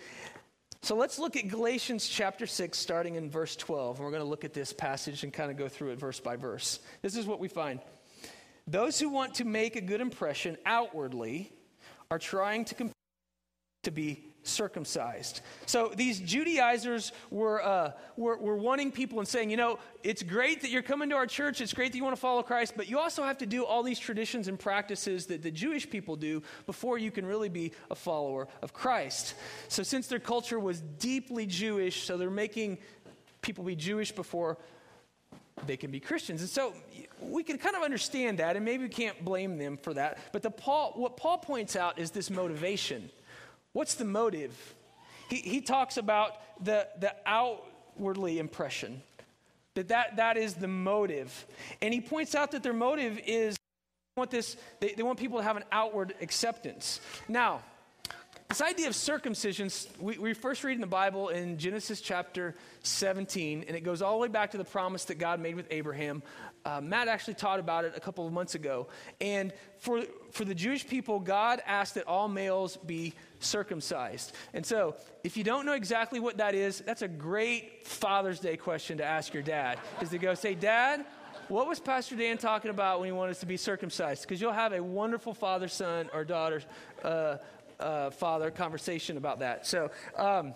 So 0.82 0.96
let's 0.96 1.18
look 1.18 1.38
at 1.38 1.48
Galatians 1.48 2.08
chapter 2.08 2.46
6, 2.46 2.78
starting 2.78 3.16
in 3.16 3.30
verse 3.30 3.56
12. 3.56 3.98
And 3.98 4.06
we're 4.06 4.12
going 4.12 4.24
to 4.24 4.30
look 4.30 4.44
at 4.44 4.54
this 4.54 4.74
passage 4.74 5.24
and 5.24 5.34
kind 5.34 5.50
of 5.50 5.58
go 5.58 5.70
through 5.70 5.92
it 5.92 6.00
verse 6.00 6.20
by 6.20 6.36
verse. 6.36 6.80
This 7.02 7.16
is 7.16 7.26
what 7.26 7.40
we 7.40 7.48
find. 7.48 7.80
Those 8.68 9.00
who 9.00 9.10
want 9.10 9.36
to 9.36 9.46
make 9.46 9.76
a 9.76 9.82
good 9.82 10.02
impression 10.02 10.58
outwardly 10.66 11.52
are 12.12 12.20
trying 12.20 12.66
to, 12.66 12.90
to 13.84 13.92
be 13.92 14.29
circumcised. 14.44 15.42
So 15.66 15.92
these 15.96 16.20
Judaizers 16.20 17.12
were, 17.30 17.64
uh, 17.64 17.92
were, 18.18 18.38
were 18.38 18.56
wanting 18.56 18.92
people 18.92 19.20
and 19.20 19.28
saying, 19.28 19.50
you 19.50 19.58
know, 19.58 19.80
it's 20.04 20.24
great 20.24 20.62
that 20.62 20.70
you're 20.70 20.82
coming 20.82 21.10
to 21.10 21.16
our 21.16 21.28
church, 21.28 21.62
it's 21.62 21.74
great 21.74 21.92
that 21.92 21.98
you 21.98 22.04
want 22.04 22.16
to 22.16 22.22
follow 22.22 22.42
Christ, 22.42 22.74
but 22.76 22.90
you 22.90 23.00
also 23.00 23.24
have 23.24 23.38
to 23.40 23.46
do 23.46 23.66
all 23.66 23.84
these 23.84 24.00
traditions 24.00 24.48
and 24.48 24.58
practices 24.58 25.26
that 25.28 25.42
the 25.42 25.52
Jewish 25.52 25.90
people 25.90 26.16
do 26.16 26.42
before 26.66 26.98
you 26.98 27.12
can 27.12 27.26
really 27.26 27.50
be 27.50 27.74
a 27.92 27.96
follower 27.96 28.48
of 28.62 28.74
Christ. 28.74 29.36
So 29.68 29.84
since 29.84 30.08
their 30.08 30.20
culture 30.20 30.60
was 30.60 30.82
deeply 30.82 31.46
Jewish, 31.46 32.04
so 32.04 32.18
they're 32.18 32.30
making 32.30 32.80
people 33.42 33.64
be 33.64 33.76
Jewish 33.76 34.12
before 34.12 34.58
they 35.66 35.78
can 35.78 35.92
be 35.92 36.00
Christians. 36.00 36.42
And 36.42 36.50
so 36.50 36.74
we 37.22 37.44
can 37.44 37.58
kind 37.58 37.76
of 37.76 37.84
understand 37.84 38.40
that, 38.40 38.56
and 38.56 38.64
maybe 38.64 38.84
we 38.84 38.90
can't 38.90 39.24
blame 39.24 39.58
them 39.58 39.78
for 39.78 39.94
that. 39.94 40.20
But 40.32 40.42
the 40.42 40.52
Paul, 40.52 40.94
what 40.96 41.18
Paul 41.18 41.38
points 41.38 41.76
out 41.76 42.00
is 42.00 42.12
this 42.12 42.30
motivation. 42.30 43.10
What's 43.74 43.96
the 43.96 44.06
motive? 44.06 44.76
He, 45.30 45.38
he 45.38 45.62
talks 45.62 45.98
about 45.98 46.34
the, 46.64 46.88
the 47.00 47.14
outwardly 47.26 48.40
impression, 48.40 49.02
that, 49.76 49.90
that 49.90 50.16
that 50.18 50.38
is 50.38 50.56
the 50.56 50.68
motive. 50.68 51.46
And 51.82 51.94
he 51.94 52.02
points 52.02 52.36
out 52.36 52.52
that 52.52 52.64
their 52.64 52.74
motive 52.74 53.20
is 53.26 53.56
they 53.56 54.20
want, 54.20 54.32
this, 54.32 54.58
they, 54.80 54.94
they 54.94 55.04
want 55.04 55.20
people 55.20 55.38
to 55.38 55.44
have 55.44 55.56
an 55.56 55.64
outward 55.72 56.14
acceptance. 56.22 57.00
Now, 57.28 57.62
this 58.50 58.62
idea 58.62 58.88
of 58.88 58.96
circumcision, 58.96 59.70
we, 60.00 60.18
we, 60.18 60.34
first 60.34 60.64
read 60.64 60.74
in 60.74 60.82
the 60.82 60.88
Bible 60.88 61.30
in 61.30 61.60
Genesis 61.60 62.02
chapter 62.02 62.56
17, 62.82 63.66
and 63.68 63.78
it 63.78 63.82
goes 63.82 64.02
all 64.02 64.14
the 64.14 64.18
way 64.24 64.28
back 64.28 64.50
to 64.52 64.58
the 64.58 64.64
promise 64.64 65.06
that 65.06 65.20
God 65.20 65.40
made 65.40 65.56
with 65.56 65.68
Abraham. 65.70 66.24
Uh, 66.66 66.82
Matt 66.82 67.08
actually 67.08 67.36
taught 67.36 67.60
about 67.60 67.86
it 67.86 67.94
a 67.96 68.00
couple 68.00 68.26
of 68.26 68.34
months 68.34 68.56
ago. 68.56 68.88
And 69.22 69.54
for, 69.78 70.02
for 70.32 70.46
the 70.46 70.56
Jewish 70.56 70.88
people, 70.88 71.20
God 71.20 71.62
asked 71.68 71.94
that 71.94 72.08
all 72.08 72.28
males 72.28 72.76
be 72.78 73.14
circumcised. 73.40 74.34
And 74.54 74.66
so, 74.66 74.96
if 75.24 75.38
you 75.38 75.44
don't 75.44 75.66
know 75.66 75.74
exactly 75.74 76.20
what 76.20 76.38
that 76.38 76.56
is, 76.56 76.80
that's 76.82 77.02
a 77.02 77.08
great 77.08 77.88
Father's 77.88 78.40
Day 78.40 78.58
question 78.58 78.98
to 78.98 79.04
ask 79.04 79.34
your 79.34 79.44
dad, 79.44 79.80
is 80.02 80.10
to 80.10 80.18
go 80.18 80.34
say, 80.34 80.56
Dad, 80.56 81.06
what 81.48 81.68
was 81.68 81.80
Pastor 81.80 82.16
Dan 82.16 82.38
talking 82.38 82.70
about 82.70 83.00
when 83.00 83.08
he 83.08 83.12
wanted 83.12 83.32
us 83.32 83.40
to 83.40 83.46
be 83.46 83.58
circumcised? 83.58 84.22
Because 84.22 84.40
you'll 84.40 84.52
have 84.52 84.74
a 84.74 84.84
wonderful 84.84 85.34
father, 85.34 85.68
son, 85.68 86.10
or 86.14 86.24
daughter 86.24 86.62
uh, 87.04 87.38
uh, 87.80 88.10
father 88.12 88.52
conversation 88.52 89.18
about 89.18 89.40
that. 89.40 89.66
So, 89.66 89.90
um, 90.16 90.54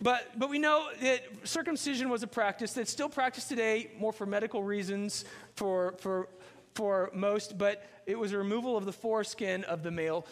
but 0.00 0.30
but 0.38 0.48
we 0.48 0.58
know 0.58 0.88
that 1.02 1.22
circumcision 1.44 2.08
was 2.08 2.22
a 2.22 2.26
practice 2.26 2.72
that's 2.72 2.90
still 2.90 3.08
practiced 3.08 3.48
today, 3.48 3.90
more 3.98 4.12
for 4.12 4.24
medical 4.24 4.62
reasons 4.62 5.24
for 5.56 5.94
for 5.98 6.28
for 6.74 7.10
most, 7.12 7.58
but 7.58 7.84
it 8.06 8.18
was 8.18 8.32
a 8.32 8.38
removal 8.38 8.76
of 8.76 8.84
the 8.84 8.92
foreskin 8.92 9.64
of 9.64 9.82
the 9.82 9.90
male 9.90 10.26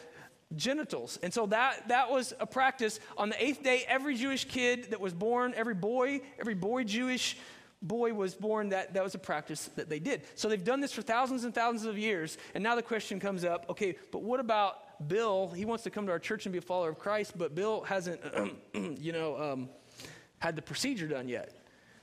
genitals. 0.56 1.18
And 1.22 1.32
so 1.32 1.46
that, 1.46 1.88
that 1.88 2.10
was 2.10 2.32
a 2.40 2.46
practice. 2.46 3.00
On 3.16 3.28
the 3.28 3.44
eighth 3.44 3.62
day, 3.62 3.84
every 3.86 4.16
Jewish 4.16 4.46
kid 4.46 4.90
that 4.90 5.00
was 5.00 5.12
born, 5.12 5.54
every 5.56 5.74
boy, 5.74 6.20
every 6.38 6.54
boy 6.54 6.84
Jewish 6.84 7.36
boy 7.82 8.12
was 8.12 8.34
born, 8.34 8.70
that, 8.70 8.94
that 8.94 9.04
was 9.04 9.14
a 9.14 9.18
practice 9.18 9.66
that 9.76 9.88
they 9.88 10.00
did. 10.00 10.22
So 10.34 10.48
they've 10.48 10.64
done 10.64 10.80
this 10.80 10.92
for 10.92 11.02
thousands 11.02 11.44
and 11.44 11.54
thousands 11.54 11.84
of 11.84 11.98
years. 11.98 12.38
And 12.54 12.64
now 12.64 12.74
the 12.74 12.82
question 12.82 13.20
comes 13.20 13.44
up 13.44 13.66
okay, 13.70 13.96
but 14.10 14.22
what 14.22 14.40
about 14.40 15.08
Bill, 15.08 15.48
he 15.54 15.64
wants 15.64 15.84
to 15.84 15.90
come 15.90 16.06
to 16.06 16.12
our 16.12 16.18
church 16.18 16.46
and 16.46 16.52
be 16.52 16.58
a 16.58 16.62
follower 16.62 16.90
of 16.90 16.98
Christ, 16.98 17.34
but 17.36 17.54
Bill 17.54 17.82
hasn't, 17.82 18.20
you 18.74 19.12
know, 19.12 19.40
um, 19.40 19.68
had 20.40 20.56
the 20.56 20.62
procedure 20.62 21.06
done 21.06 21.28
yet. 21.28 21.52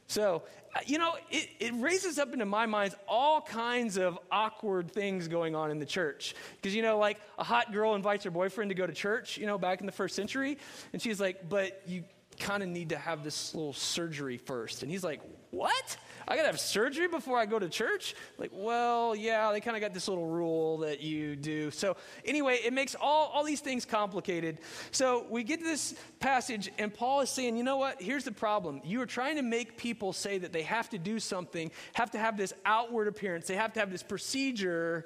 So, 0.07 0.43
uh, 0.75 0.79
you 0.85 0.97
know, 0.97 1.15
it, 1.31 1.49
it 1.59 1.73
raises 1.75 2.19
up 2.19 2.33
into 2.33 2.45
my 2.45 2.65
mind 2.65 2.95
all 3.07 3.41
kinds 3.41 3.97
of 3.97 4.19
awkward 4.31 4.91
things 4.91 5.27
going 5.27 5.55
on 5.55 5.71
in 5.71 5.79
the 5.79 5.85
church. 5.85 6.35
Because, 6.55 6.75
you 6.75 6.81
know, 6.81 6.97
like 6.97 7.19
a 7.39 7.43
hot 7.43 7.71
girl 7.73 7.95
invites 7.95 8.23
her 8.23 8.31
boyfriend 8.31 8.69
to 8.69 8.75
go 8.75 8.85
to 8.85 8.93
church, 8.93 9.37
you 9.37 9.45
know, 9.45 9.57
back 9.57 9.79
in 9.79 9.85
the 9.85 9.91
first 9.91 10.15
century. 10.15 10.57
And 10.93 11.01
she's 11.01 11.19
like, 11.19 11.49
but 11.49 11.81
you 11.87 12.03
kind 12.39 12.61
of 12.61 12.69
need 12.69 12.89
to 12.89 12.97
have 12.97 13.23
this 13.23 13.55
little 13.55 13.73
surgery 13.73 14.37
first. 14.37 14.83
And 14.83 14.91
he's 14.91 15.03
like, 15.03 15.21
what? 15.51 15.97
I 16.27 16.35
got 16.35 16.43
to 16.43 16.47
have 16.47 16.59
surgery 16.59 17.07
before 17.07 17.37
I 17.37 17.45
go 17.45 17.59
to 17.59 17.69
church? 17.69 18.15
Like, 18.37 18.51
well, 18.53 19.15
yeah, 19.15 19.51
they 19.51 19.61
kind 19.61 19.77
of 19.77 19.81
got 19.81 19.93
this 19.93 20.07
little 20.07 20.27
rule 20.27 20.79
that 20.79 21.01
you 21.01 21.35
do. 21.35 21.69
So, 21.71 21.97
anyway, 22.25 22.59
it 22.63 22.73
makes 22.73 22.95
all, 22.99 23.27
all 23.33 23.43
these 23.43 23.61
things 23.61 23.85
complicated. 23.85 24.59
So, 24.91 25.25
we 25.29 25.43
get 25.43 25.59
to 25.59 25.65
this 25.65 25.95
passage, 26.19 26.71
and 26.77 26.93
Paul 26.93 27.21
is 27.21 27.29
saying, 27.29 27.57
you 27.57 27.63
know 27.63 27.77
what? 27.77 28.01
Here's 28.01 28.23
the 28.23 28.31
problem. 28.31 28.81
You 28.83 29.01
are 29.01 29.05
trying 29.05 29.35
to 29.35 29.43
make 29.43 29.77
people 29.77 30.13
say 30.13 30.37
that 30.39 30.51
they 30.51 30.63
have 30.63 30.89
to 30.91 30.97
do 30.97 31.19
something, 31.19 31.71
have 31.93 32.11
to 32.11 32.17
have 32.17 32.37
this 32.37 32.53
outward 32.65 33.07
appearance, 33.07 33.47
they 33.47 33.55
have 33.55 33.73
to 33.73 33.79
have 33.79 33.91
this 33.91 34.03
procedure 34.03 35.05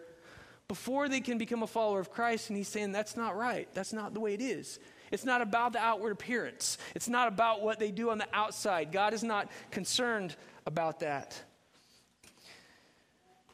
before 0.69 1.09
they 1.09 1.19
can 1.19 1.37
become 1.37 1.63
a 1.63 1.67
follower 1.67 1.99
of 1.99 2.11
Christ. 2.11 2.49
And 2.49 2.57
he's 2.57 2.67
saying, 2.67 2.91
that's 2.91 3.17
not 3.17 3.35
right. 3.35 3.67
That's 3.73 3.91
not 3.91 4.13
the 4.13 4.19
way 4.19 4.35
it 4.35 4.41
is. 4.41 4.79
It's 5.11 5.25
not 5.25 5.41
about 5.41 5.73
the 5.73 5.79
outward 5.79 6.11
appearance. 6.11 6.77
It's 6.95 7.09
not 7.09 7.27
about 7.27 7.61
what 7.61 7.79
they 7.79 7.91
do 7.91 8.11
on 8.11 8.19
the 8.19 8.27
outside. 8.31 8.91
God 8.91 9.13
is 9.13 9.23
not 9.23 9.49
concerned 9.71 10.35
about 10.69 10.99
that. 10.99 11.41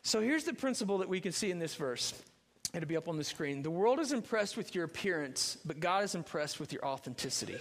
So 0.03 0.19
here's 0.19 0.43
the 0.43 0.53
principle 0.53 0.97
that 0.97 1.07
we 1.07 1.21
can 1.21 1.31
see 1.31 1.49
in 1.49 1.59
this 1.59 1.73
verse. 1.73 2.13
It'll 2.73 2.89
be 2.89 2.97
up 2.97 3.07
on 3.07 3.17
the 3.17 3.23
screen. 3.23 3.63
The 3.63 3.71
world 3.71 4.01
is 4.01 4.11
impressed 4.11 4.57
with 4.57 4.75
your 4.75 4.83
appearance, 4.83 5.57
but 5.65 5.79
God 5.79 6.03
is 6.03 6.13
impressed 6.13 6.59
with 6.59 6.73
your 6.73 6.85
authenticity. 6.85 7.57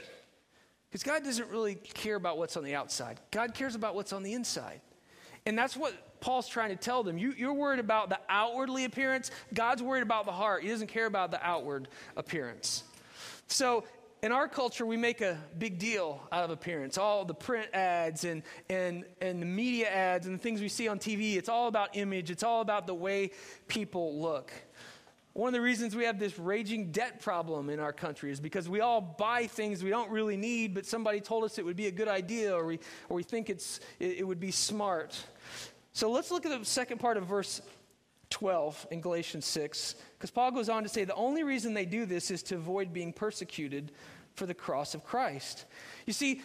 Because 0.91 1.05
God 1.05 1.23
doesn't 1.23 1.49
really 1.51 1.77
care 1.77 2.17
about 2.17 2.37
what's 2.37 2.57
on 2.57 2.65
the 2.65 2.75
outside, 2.75 3.21
God 3.31 3.55
cares 3.55 3.77
about 3.77 3.95
what's 3.95 4.13
on 4.13 4.25
the 4.25 4.35
inside. 4.35 4.81
And 5.47 5.57
that's 5.57 5.77
what 5.77 6.21
Paul's 6.21 6.49
trying 6.49 6.71
to 6.71 6.77
tell 6.77 7.05
them. 7.05 7.17
You, 7.17 7.49
are 7.49 7.53
worried 7.55 7.79
about 7.79 8.09
the 8.09 8.19
outwardly 8.29 8.87
appearance, 8.87 9.31
God's 9.53 9.83
worried 9.83 10.03
about 10.03 10.25
the 10.27 10.33
heart. 10.33 10.65
He 10.65 10.69
doesn't 10.69 10.89
care 10.89 11.07
about 11.07 11.31
the 11.31 11.47
outward 11.47 11.87
appearance. 12.17 12.83
So 13.47 13.85
in 14.25 14.33
our 14.33 14.49
culture, 14.49 14.87
we 14.87 14.97
make 14.97 15.21
a 15.21 15.39
big 15.59 15.79
deal 15.79 16.19
out 16.33 16.45
of 16.45 16.51
appearance. 16.51 16.97
All 16.97 17.27
the 17.27 17.35
print 17.35 17.69
ads 17.75 18.25
and, 18.25 18.43
and, 18.71 19.05
and 19.21 19.43
the 19.43 19.47
media 19.47 19.91
ads 19.91 20.27
and 20.27 20.35
the 20.35 20.39
things 20.43 20.63
we 20.63 20.71
see 20.71 20.89
on 20.89 20.99
TV, 20.99 21.37
it's 21.37 21.51
all 21.51 21.69
about 21.69 21.95
image, 21.95 22.31
it's 22.31 22.43
all 22.43 22.63
about 22.63 22.87
the 22.87 22.95
way 22.95 23.33
people 23.69 24.19
look. 24.19 24.51
One 25.35 25.49
of 25.49 25.53
the 25.53 25.61
reasons 25.61 25.95
we 25.95 26.05
have 26.05 26.19
this 26.19 26.39
raging 26.39 26.91
debt 26.91 27.21
problem 27.21 27.69
in 27.69 27.79
our 27.79 27.93
country 27.93 28.31
is 28.31 28.41
because 28.41 28.67
we 28.67 28.81
all 28.81 29.03
buy 29.03 29.47
things 29.47 29.85
we 29.85 29.91
don't 29.91 30.11
really 30.11 30.39
need, 30.39 30.73
but 30.73 30.87
somebody 30.87 31.21
told 31.21 31.45
us 31.45 31.59
it 31.59 31.65
would 31.67 31.77
be 31.77 31.89
a 31.89 31.93
good 31.93 32.09
idea 32.09 32.57
or 32.57 32.65
we, 32.65 32.79
or 33.11 33.17
we 33.17 33.23
think 33.23 33.51
it's, 33.51 33.79
it, 34.01 34.21
it 34.21 34.27
would 34.27 34.41
be 34.41 34.51
smart. 34.51 35.23
So 35.93 36.11
let's 36.11 36.31
look 36.31 36.47
at 36.47 36.59
the 36.59 36.65
second 36.65 36.99
part 36.99 37.19
of 37.19 37.27
verse 37.27 37.61
12 38.35 38.89
in 38.91 39.01
Galatians 39.01 39.45
6, 39.47 39.95
because 40.19 40.31
Paul 40.31 40.51
goes 40.51 40.69
on 40.69 40.83
to 40.83 40.89
say 40.89 41.05
the 41.05 41.15
only 41.15 41.45
reason 41.45 41.73
they 41.73 41.85
do 41.85 42.05
this 42.05 42.33
is 42.33 42.43
to 42.45 42.57
avoid 42.57 42.93
being 42.93 43.13
persecuted 43.13 43.93
for 44.35 44.47
the 44.47 44.55
cross 44.55 44.95
of 44.95 45.05
Christ. 45.05 45.65
You 46.07 46.13
see, 46.13 46.43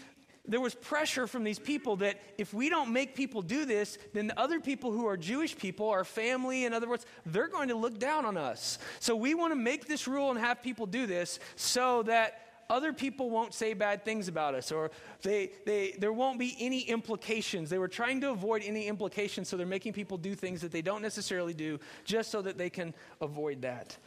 there 0.48 0.60
was 0.60 0.74
pressure 0.74 1.27
from 1.27 1.43
these 1.43 1.60
people 1.60 1.98
that 1.98 2.19
if 2.38 2.53
we 2.53 2.69
don't 2.69 2.91
make 2.91 3.15
people 3.15 3.41
do 3.41 3.65
this, 3.65 3.98
then 4.13 4.27
the 4.27 4.39
other 4.39 4.60
people 4.60 4.91
who 4.91 5.05
are 5.05 5.15
Jewish 5.15 5.55
people, 5.55 5.89
our 5.89 6.03
family, 6.03 6.65
in 6.65 6.74
other 6.74 6.89
words, 6.89 7.05
they're 7.25 7.48
going 7.48 7.69
to 7.69 7.75
look 7.75 8.00
down 8.00 8.25
on 8.25 8.36
us. 8.36 8.79
So 9.00 9.15
we 9.15 9.36
want 9.36 9.51
to 9.51 9.55
make 9.55 9.88
this 9.88 10.08
rule 10.08 10.31
and 10.31 10.39
have 10.39 10.63
people 10.63 10.88
do 10.88 11.05
this 11.05 11.39
so 11.55 12.03
that 12.03 12.46
other 12.69 12.93
people 12.93 13.29
won't 13.29 13.53
say 13.53 13.74
bad 13.74 14.05
things 14.05 14.27
about 14.27 14.53
us 14.53 14.72
or 14.72 14.91
they, 15.24 15.51
they, 15.65 15.96
there 15.98 16.13
won't 16.13 16.38
be 16.38 16.55
any 16.60 16.81
implications. 16.81 17.69
They 17.69 17.79
were 17.79 17.88
trying 17.88 18.22
to 18.22 18.29
avoid 18.29 18.62
any 18.63 18.88
implications, 18.88 19.50
so 19.50 19.58
they're 19.58 19.65
making 19.65 19.93
people 19.93 20.17
do 20.17 20.36
things 20.36 20.62
that 20.62 20.72
they 20.72 20.84
don't 20.84 21.01
necessarily 21.01 21.53
do 21.53 21.79
just 22.05 22.29
so 22.31 22.41
that 22.43 22.58
they 22.58 22.69
can 22.69 22.93
avoid 23.22 23.63
that. 23.63 23.98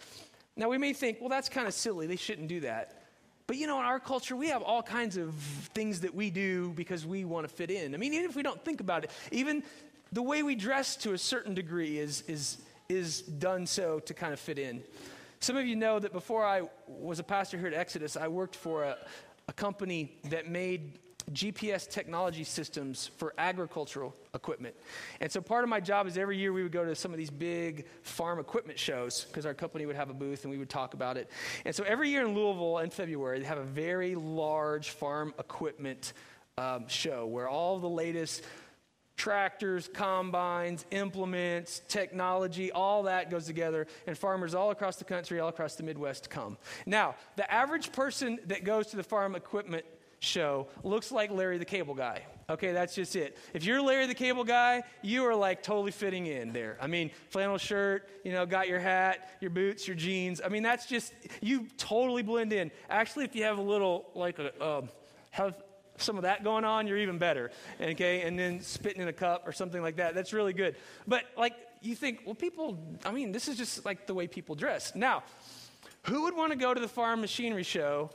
Now, 0.56 0.68
we 0.68 0.78
may 0.78 0.92
think, 0.92 1.18
well, 1.20 1.30
that's 1.30 1.48
kind 1.48 1.66
of 1.66 1.74
silly. 1.74 2.06
They 2.06 2.16
shouldn't 2.16 2.48
do 2.48 2.60
that. 2.60 3.01
But 3.52 3.58
you 3.58 3.66
know, 3.66 3.80
in 3.80 3.84
our 3.84 4.00
culture, 4.00 4.34
we 4.34 4.48
have 4.48 4.62
all 4.62 4.82
kinds 4.82 5.18
of 5.18 5.34
things 5.74 6.00
that 6.00 6.14
we 6.14 6.30
do 6.30 6.72
because 6.74 7.04
we 7.04 7.26
want 7.26 7.46
to 7.46 7.54
fit 7.54 7.70
in. 7.70 7.94
I 7.94 7.98
mean, 7.98 8.14
even 8.14 8.30
if 8.30 8.34
we 8.34 8.42
don't 8.42 8.64
think 8.64 8.80
about 8.80 9.04
it, 9.04 9.10
even 9.30 9.62
the 10.10 10.22
way 10.22 10.42
we 10.42 10.54
dress 10.54 10.96
to 10.96 11.12
a 11.12 11.18
certain 11.18 11.52
degree 11.52 11.98
is, 11.98 12.22
is, 12.26 12.62
is 12.88 13.20
done 13.20 13.66
so 13.66 13.98
to 13.98 14.14
kind 14.14 14.32
of 14.32 14.40
fit 14.40 14.58
in. 14.58 14.82
Some 15.40 15.58
of 15.58 15.66
you 15.66 15.76
know 15.76 15.98
that 15.98 16.14
before 16.14 16.46
I 16.46 16.62
was 16.88 17.18
a 17.18 17.22
pastor 17.22 17.58
here 17.58 17.66
at 17.66 17.74
Exodus, 17.74 18.16
I 18.16 18.26
worked 18.26 18.56
for 18.56 18.84
a, 18.84 18.96
a 19.48 19.52
company 19.52 20.16
that 20.30 20.48
made 20.48 20.98
GPS 21.32 21.88
technology 21.88 22.44
systems 22.44 23.10
for 23.16 23.34
agricultural 23.38 24.14
equipment. 24.34 24.74
And 25.20 25.30
so 25.30 25.40
part 25.40 25.64
of 25.64 25.70
my 25.70 25.80
job 25.80 26.06
is 26.06 26.16
every 26.16 26.38
year 26.38 26.52
we 26.52 26.62
would 26.62 26.72
go 26.72 26.84
to 26.84 26.94
some 26.94 27.12
of 27.12 27.18
these 27.18 27.30
big 27.30 27.86
farm 28.02 28.38
equipment 28.38 28.78
shows 28.78 29.24
because 29.24 29.46
our 29.46 29.54
company 29.54 29.86
would 29.86 29.96
have 29.96 30.10
a 30.10 30.14
booth 30.14 30.44
and 30.44 30.50
we 30.50 30.58
would 30.58 30.70
talk 30.70 30.94
about 30.94 31.16
it. 31.16 31.30
And 31.64 31.74
so 31.74 31.84
every 31.84 32.10
year 32.10 32.26
in 32.26 32.34
Louisville 32.34 32.78
in 32.78 32.90
February, 32.90 33.40
they 33.40 33.46
have 33.46 33.58
a 33.58 33.64
very 33.64 34.14
large 34.14 34.90
farm 34.90 35.34
equipment 35.38 36.12
um, 36.58 36.86
show 36.88 37.26
where 37.26 37.48
all 37.48 37.78
the 37.78 37.88
latest 37.88 38.44
tractors, 39.16 39.88
combines, 39.92 40.84
implements, 40.90 41.82
technology, 41.88 42.72
all 42.72 43.04
that 43.04 43.30
goes 43.30 43.46
together, 43.46 43.86
and 44.06 44.16
farmers 44.16 44.54
all 44.54 44.70
across 44.70 44.96
the 44.96 45.04
country, 45.04 45.38
all 45.38 45.48
across 45.48 45.76
the 45.76 45.82
Midwest 45.82 46.30
come. 46.30 46.56
Now, 46.86 47.14
the 47.36 47.50
average 47.52 47.92
person 47.92 48.38
that 48.46 48.64
goes 48.64 48.88
to 48.88 48.96
the 48.96 49.02
farm 49.02 49.34
equipment 49.34 49.84
show 50.22 50.68
looks 50.82 51.12
like 51.12 51.30
Larry 51.30 51.58
the 51.58 51.64
Cable 51.64 51.94
Guy. 51.94 52.22
Okay, 52.48 52.72
that's 52.72 52.94
just 52.94 53.16
it. 53.16 53.38
If 53.54 53.64
you're 53.64 53.80
Larry 53.80 54.06
the 54.06 54.14
Cable 54.14 54.44
Guy, 54.44 54.82
you 55.02 55.24
are 55.24 55.34
like 55.34 55.62
totally 55.62 55.92
fitting 55.92 56.26
in 56.26 56.52
there. 56.52 56.76
I 56.80 56.86
mean, 56.86 57.10
flannel 57.30 57.58
shirt, 57.58 58.08
you 58.24 58.32
know, 58.32 58.44
got 58.46 58.68
your 58.68 58.80
hat, 58.80 59.36
your 59.40 59.50
boots, 59.50 59.86
your 59.86 59.96
jeans. 59.96 60.40
I 60.44 60.48
mean, 60.48 60.62
that's 60.62 60.86
just, 60.86 61.12
you 61.40 61.66
totally 61.76 62.22
blend 62.22 62.52
in. 62.52 62.70
Actually, 62.90 63.24
if 63.24 63.34
you 63.34 63.44
have 63.44 63.58
a 63.58 63.62
little, 63.62 64.10
like, 64.14 64.38
a, 64.38 64.52
uh, 64.62 64.82
have 65.30 65.54
some 65.96 66.16
of 66.16 66.22
that 66.22 66.44
going 66.44 66.64
on, 66.64 66.86
you're 66.86 66.98
even 66.98 67.18
better. 67.18 67.50
Okay, 67.80 68.22
and 68.22 68.38
then 68.38 68.60
spitting 68.60 69.02
in 69.02 69.08
a 69.08 69.12
cup 69.12 69.46
or 69.46 69.52
something 69.52 69.82
like 69.82 69.96
that. 69.96 70.14
That's 70.14 70.32
really 70.32 70.52
good. 70.52 70.76
But 71.06 71.24
like 71.36 71.54
you 71.80 71.94
think, 71.94 72.22
well, 72.24 72.34
people, 72.34 72.78
I 73.04 73.12
mean, 73.12 73.32
this 73.32 73.48
is 73.48 73.56
just 73.56 73.84
like 73.84 74.06
the 74.06 74.14
way 74.14 74.26
people 74.26 74.54
dress. 74.54 74.94
Now, 74.94 75.22
who 76.04 76.22
would 76.24 76.36
want 76.36 76.52
to 76.52 76.58
go 76.58 76.74
to 76.74 76.80
the 76.80 76.88
farm 76.88 77.20
machinery 77.20 77.62
show 77.62 78.10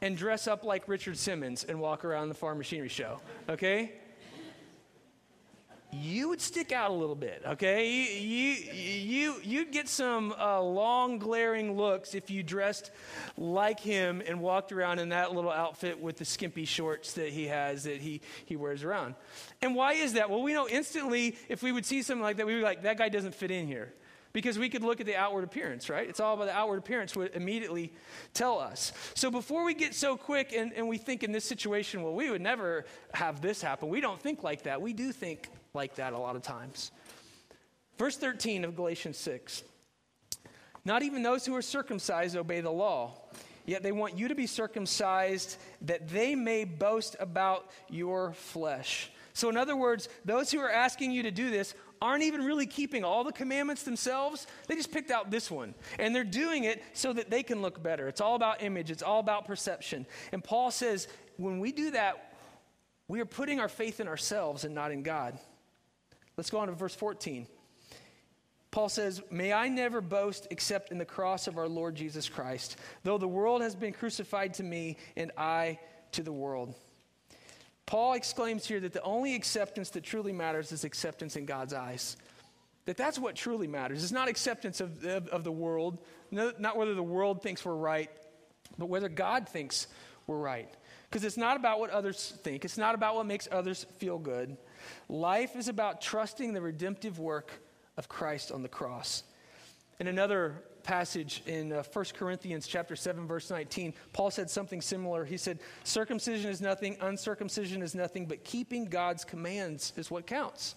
and 0.00 0.16
dress 0.16 0.46
up 0.46 0.64
like 0.64 0.88
Richard 0.88 1.16
Simmons 1.16 1.64
and 1.64 1.80
walk 1.80 2.04
around 2.04 2.28
the 2.28 2.34
farm 2.34 2.58
machinery 2.58 2.88
show? 2.88 3.20
Okay? 3.48 3.92
you 5.90 6.28
would 6.28 6.40
stick 6.40 6.70
out 6.70 6.90
a 6.90 6.94
little 6.94 7.14
bit, 7.14 7.42
okay? 7.46 7.90
You, 7.90 8.50
you, 8.72 8.94
you, 9.02 9.34
you'd 9.42 9.72
get 9.72 9.88
some 9.88 10.34
uh, 10.38 10.60
long, 10.60 11.18
glaring 11.18 11.76
looks 11.76 12.14
if 12.14 12.30
you 12.30 12.42
dressed 12.42 12.90
like 13.38 13.80
him 13.80 14.22
and 14.26 14.40
walked 14.40 14.70
around 14.70 14.98
in 14.98 15.08
that 15.10 15.34
little 15.34 15.50
outfit 15.50 15.98
with 15.98 16.18
the 16.18 16.26
skimpy 16.26 16.66
shorts 16.66 17.14
that 17.14 17.30
he 17.30 17.46
has 17.46 17.84
that 17.84 18.02
he, 18.02 18.20
he 18.44 18.54
wears 18.54 18.84
around. 18.84 19.14
And 19.62 19.74
why 19.74 19.94
is 19.94 20.12
that? 20.12 20.28
Well, 20.28 20.42
we 20.42 20.52
know 20.52 20.68
instantly 20.68 21.36
if 21.48 21.62
we 21.62 21.72
would 21.72 21.86
see 21.86 22.02
something 22.02 22.22
like 22.22 22.36
that, 22.36 22.46
we 22.46 22.54
would 22.54 22.60
be 22.60 22.64
like, 22.64 22.82
that 22.82 22.98
guy 22.98 23.08
doesn't 23.08 23.34
fit 23.34 23.50
in 23.50 23.66
here. 23.66 23.94
Because 24.38 24.56
we 24.56 24.68
could 24.68 24.84
look 24.84 25.00
at 25.00 25.06
the 25.06 25.16
outward 25.16 25.42
appearance, 25.42 25.90
right? 25.90 26.08
It's 26.08 26.20
all 26.20 26.34
about 26.34 26.44
the 26.44 26.52
outward 26.52 26.78
appearance 26.78 27.16
would 27.16 27.34
immediately 27.34 27.92
tell 28.34 28.60
us. 28.60 28.92
So 29.14 29.32
before 29.32 29.64
we 29.64 29.74
get 29.74 29.96
so 29.96 30.16
quick 30.16 30.52
and, 30.52 30.72
and 30.74 30.86
we 30.86 30.96
think 30.96 31.24
in 31.24 31.32
this 31.32 31.44
situation, 31.44 32.04
well, 32.04 32.14
we 32.14 32.30
would 32.30 32.40
never 32.40 32.84
have 33.14 33.40
this 33.40 33.60
happen, 33.60 33.88
we 33.88 34.00
don't 34.00 34.22
think 34.22 34.44
like 34.44 34.62
that. 34.62 34.80
We 34.80 34.92
do 34.92 35.10
think 35.10 35.48
like 35.74 35.96
that 35.96 36.12
a 36.12 36.18
lot 36.18 36.36
of 36.36 36.42
times. 36.42 36.92
Verse 37.98 38.16
13 38.16 38.64
of 38.64 38.76
Galatians 38.76 39.16
6 39.16 39.64
Not 40.84 41.02
even 41.02 41.24
those 41.24 41.44
who 41.44 41.56
are 41.56 41.62
circumcised 41.62 42.36
obey 42.36 42.60
the 42.60 42.70
law, 42.70 43.14
yet 43.66 43.82
they 43.82 43.90
want 43.90 44.16
you 44.16 44.28
to 44.28 44.36
be 44.36 44.46
circumcised 44.46 45.56
that 45.82 46.06
they 46.10 46.36
may 46.36 46.62
boast 46.62 47.16
about 47.18 47.68
your 47.90 48.34
flesh. 48.34 49.10
So, 49.32 49.48
in 49.48 49.56
other 49.56 49.76
words, 49.76 50.08
those 50.24 50.50
who 50.50 50.58
are 50.58 50.70
asking 50.70 51.12
you 51.12 51.22
to 51.22 51.30
do 51.30 51.48
this 51.48 51.74
aren't 52.00 52.24
even 52.24 52.44
really 52.44 52.66
keeping 52.66 53.04
all 53.04 53.24
the 53.24 53.32
commandments 53.32 53.82
themselves. 53.82 54.46
They 54.66 54.74
just 54.74 54.92
picked 54.92 55.10
out 55.10 55.30
this 55.30 55.50
one. 55.50 55.74
And 55.98 56.14
they're 56.14 56.24
doing 56.24 56.64
it 56.64 56.82
so 56.92 57.12
that 57.12 57.30
they 57.30 57.42
can 57.42 57.62
look 57.62 57.82
better. 57.82 58.08
It's 58.08 58.20
all 58.20 58.34
about 58.34 58.62
image, 58.62 58.90
it's 58.90 59.02
all 59.02 59.20
about 59.20 59.46
perception. 59.46 60.06
And 60.32 60.42
Paul 60.42 60.70
says, 60.70 61.08
when 61.36 61.60
we 61.60 61.72
do 61.72 61.92
that, 61.92 62.34
we 63.06 63.20
are 63.20 63.26
putting 63.26 63.58
our 63.58 63.68
faith 63.68 64.00
in 64.00 64.08
ourselves 64.08 64.64
and 64.64 64.74
not 64.74 64.92
in 64.92 65.02
God. 65.02 65.38
Let's 66.36 66.50
go 66.50 66.58
on 66.58 66.68
to 66.68 66.74
verse 66.74 66.94
14. 66.94 67.46
Paul 68.70 68.88
says, 68.88 69.22
May 69.30 69.52
I 69.52 69.68
never 69.68 70.00
boast 70.00 70.46
except 70.50 70.92
in 70.92 70.98
the 70.98 71.04
cross 71.04 71.46
of 71.46 71.56
our 71.56 71.68
Lord 71.68 71.94
Jesus 71.94 72.28
Christ, 72.28 72.76
though 73.02 73.18
the 73.18 73.26
world 73.26 73.62
has 73.62 73.74
been 73.74 73.92
crucified 73.92 74.54
to 74.54 74.62
me 74.62 74.98
and 75.16 75.32
I 75.38 75.78
to 76.12 76.22
the 76.22 76.32
world. 76.32 76.74
Paul 77.88 78.12
exclaims 78.12 78.66
here 78.66 78.80
that 78.80 78.92
the 78.92 79.00
only 79.00 79.34
acceptance 79.34 79.88
that 79.90 80.04
truly 80.04 80.30
matters 80.30 80.72
is 80.72 80.84
acceptance 80.84 81.36
in 81.36 81.46
God's 81.46 81.72
eyes. 81.72 82.18
That 82.84 82.98
that's 82.98 83.18
what 83.18 83.34
truly 83.34 83.66
matters. 83.66 84.02
It's 84.02 84.12
not 84.12 84.28
acceptance 84.28 84.82
of, 84.82 85.02
of, 85.06 85.26
of 85.28 85.42
the 85.42 85.50
world, 85.50 85.98
no, 86.30 86.52
not 86.58 86.76
whether 86.76 86.92
the 86.92 87.02
world 87.02 87.42
thinks 87.42 87.64
we're 87.64 87.74
right, 87.74 88.10
but 88.76 88.90
whether 88.90 89.08
God 89.08 89.48
thinks 89.48 89.86
we're 90.26 90.36
right. 90.36 90.68
Because 91.08 91.24
it's 91.24 91.38
not 91.38 91.56
about 91.56 91.80
what 91.80 91.88
others 91.88 92.38
think, 92.42 92.66
it's 92.66 92.76
not 92.76 92.94
about 92.94 93.14
what 93.14 93.24
makes 93.24 93.48
others 93.50 93.86
feel 93.96 94.18
good. 94.18 94.58
Life 95.08 95.56
is 95.56 95.68
about 95.68 96.02
trusting 96.02 96.52
the 96.52 96.60
redemptive 96.60 97.18
work 97.18 97.50
of 97.96 98.06
Christ 98.06 98.52
on 98.52 98.60
the 98.60 98.68
cross. 98.68 99.22
In 99.98 100.08
another 100.08 100.62
passage 100.88 101.42
in 101.46 101.70
uh, 101.70 101.82
1 101.92 102.04
Corinthians 102.14 102.66
chapter 102.66 102.96
7 102.96 103.26
verse 103.26 103.50
19, 103.50 103.92
Paul 104.14 104.30
said 104.30 104.48
something 104.48 104.80
similar. 104.80 105.22
He 105.22 105.36
said, 105.36 105.58
"Circumcision 105.84 106.50
is 106.50 106.62
nothing, 106.62 106.96
uncircumcision 107.02 107.82
is 107.82 107.94
nothing, 107.94 108.24
but 108.24 108.42
keeping 108.42 108.86
God's 108.86 109.22
commands 109.22 109.92
is 109.98 110.10
what 110.10 110.26
counts." 110.26 110.74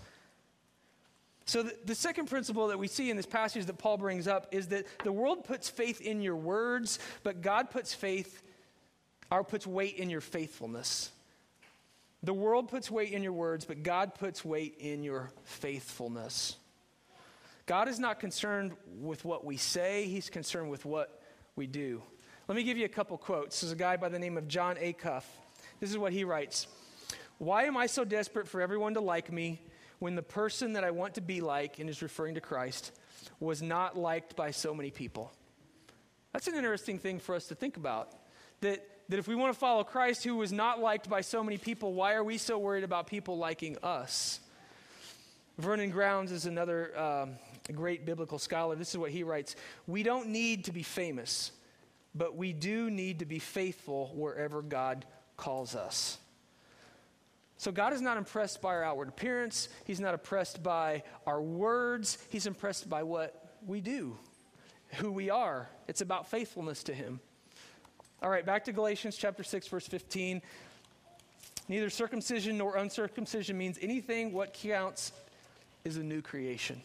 So, 1.46 1.64
the, 1.64 1.78
the, 1.86 1.96
second 1.96 2.26
principle 2.28 2.68
that 2.68 2.78
we 2.78 2.90
see 2.90 3.10
in 3.10 3.16
this 3.16 3.26
passage 3.26 3.66
that 3.66 3.78
Paul 3.78 3.98
brings 3.98 4.28
up 4.28 4.48
is 4.52 4.68
that 4.68 4.86
the 5.06 5.14
world 5.14 5.46
puts 5.46 5.70
faith 5.70 6.02
in 6.02 6.22
your 6.22 6.36
words, 6.36 7.00
but 7.24 7.42
God 7.42 7.70
puts 7.70 7.94
faith, 7.94 8.44
or 9.32 9.46
puts 9.46 9.66
weight 9.66 9.96
in 9.96 10.10
your 10.10 10.22
faithfulness. 10.22 11.10
The 12.22 12.34
world 12.34 12.68
puts 12.68 12.92
weight 12.92 13.14
in 13.14 13.24
your 13.24 13.34
words, 13.34 13.64
but 13.64 13.82
God 13.82 14.14
puts 14.16 14.44
weight 14.44 14.76
in 14.78 15.04
your 15.06 15.32
faithfulness. 15.46 16.58
God 17.66 17.88
is 17.88 18.00
not 18.00 18.20
concerned 18.20 18.74
with 19.00 19.24
what 19.24 19.46
we 19.46 19.58
say, 19.58 20.06
He's 20.06 20.30
concerned 20.30 20.70
with 20.70 20.86
what 20.86 21.22
we 21.56 21.68
do. 21.68 22.02
Let 22.48 22.56
me 22.56 22.64
give 22.64 22.78
you 22.78 22.86
a 22.86 22.90
couple 22.90 23.18
quotes. 23.18 23.62
There's 23.62 23.72
a 23.72 23.76
guy 23.76 23.98
by 23.98 24.10
the 24.10 24.20
name 24.20 24.38
of 24.38 24.48
Jon 24.48 24.76
Acuff. 24.76 25.24
This 25.80 25.90
is 25.90 25.98
what 25.98 26.12
he 26.14 26.24
writes 26.24 26.68
Why 27.38 27.64
am 27.64 27.78
I 27.78 27.88
so 27.88 28.04
desperate 28.04 28.48
for 28.48 28.62
everyone 28.62 28.96
to 28.96 29.02
like 29.02 29.32
me 29.32 29.62
when 30.00 30.16
the 30.16 30.24
person 30.24 30.74
that 30.74 30.84
I 30.84 30.92
want 30.92 31.16
to 31.16 31.22
be 31.22 31.42
like, 31.42 31.80
and 31.80 31.90
is 31.90 32.02
referring 32.02 32.36
to 32.36 32.42
Christ, 32.42 32.92
was 33.40 33.62
not 33.62 33.98
liked 33.98 34.36
by 34.36 34.52
so 34.52 34.74
many 34.74 34.92
people? 34.92 35.32
That's 36.34 36.48
an 36.48 36.56
interesting 36.56 36.98
thing 36.98 37.20
for 37.20 37.36
us 37.36 37.48
to 37.48 37.56
think 37.56 37.78
about. 37.78 38.12
That 38.62 38.86
that 39.10 39.20
if 39.20 39.28
we 39.28 39.36
want 39.36 39.54
to 39.54 39.60
follow 39.60 39.84
Christ, 39.84 40.24
who 40.24 40.38
was 40.38 40.54
not 40.54 40.80
liked 40.80 41.10
by 41.10 41.22
so 41.22 41.44
many 41.44 41.58
people, 41.58 41.94
why 41.94 42.14
are 42.14 42.24
we 42.24 42.38
so 42.38 42.58
worried 42.58 42.86
about 42.86 43.08
people 43.08 43.38
liking 43.38 43.78
us? 43.84 44.40
Vernon 45.62 45.92
Grounds 45.92 46.32
is 46.32 46.48
another 46.48 46.98
um, 47.00 47.36
great 47.72 48.04
biblical 48.04 48.40
scholar. 48.40 48.76
This 48.76 48.90
is 48.90 48.98
what 48.98 49.12
he 49.12 49.22
writes 49.22 49.56
We 49.86 50.02
don't 50.02 50.30
need 50.30 50.66
to 50.66 50.72
be 50.72 50.82
famous, 50.82 51.52
but 52.16 52.36
we 52.36 52.52
do 52.52 52.90
need 52.90 53.20
to 53.20 53.26
be 53.26 53.38
faithful 53.38 54.12
wherever 54.16 54.64
God 54.64 55.06
calls 55.38 55.76
us. 55.76 56.18
So, 57.58 57.72
God 57.72 57.94
is 57.94 58.02
not 58.02 58.18
impressed 58.18 58.60
by 58.60 58.70
our 58.70 58.84
outward 58.84 59.10
appearance. 59.10 59.70
He's 59.86 60.00
not 60.00 60.16
impressed 60.16 60.64
by 60.64 61.04
our 61.28 61.40
words. 61.40 62.18
He's 62.30 62.48
impressed 62.48 62.90
by 62.90 63.04
what 63.04 63.54
we 63.68 63.82
do, 63.82 64.18
who 64.96 65.12
we 65.12 65.30
are. 65.30 65.70
It's 65.88 66.02
about 66.02 66.28
faithfulness 66.28 66.82
to 66.84 66.94
Him. 66.94 67.20
All 68.24 68.32
right, 68.32 68.46
back 68.46 68.66
to 68.66 68.72
Galatians 68.72 69.16
chapter 69.16 69.44
6, 69.44 69.68
verse 69.68 69.86
15. 69.86 70.42
Neither 71.68 71.92
circumcision 71.92 72.58
nor 72.58 72.78
uncircumcision 72.78 73.60
means 73.60 73.78
anything. 73.80 74.34
What 74.34 74.54
counts 74.54 75.12
is 75.84 75.98
a 75.98 76.04
new 76.04 76.22
creation. 76.22 76.82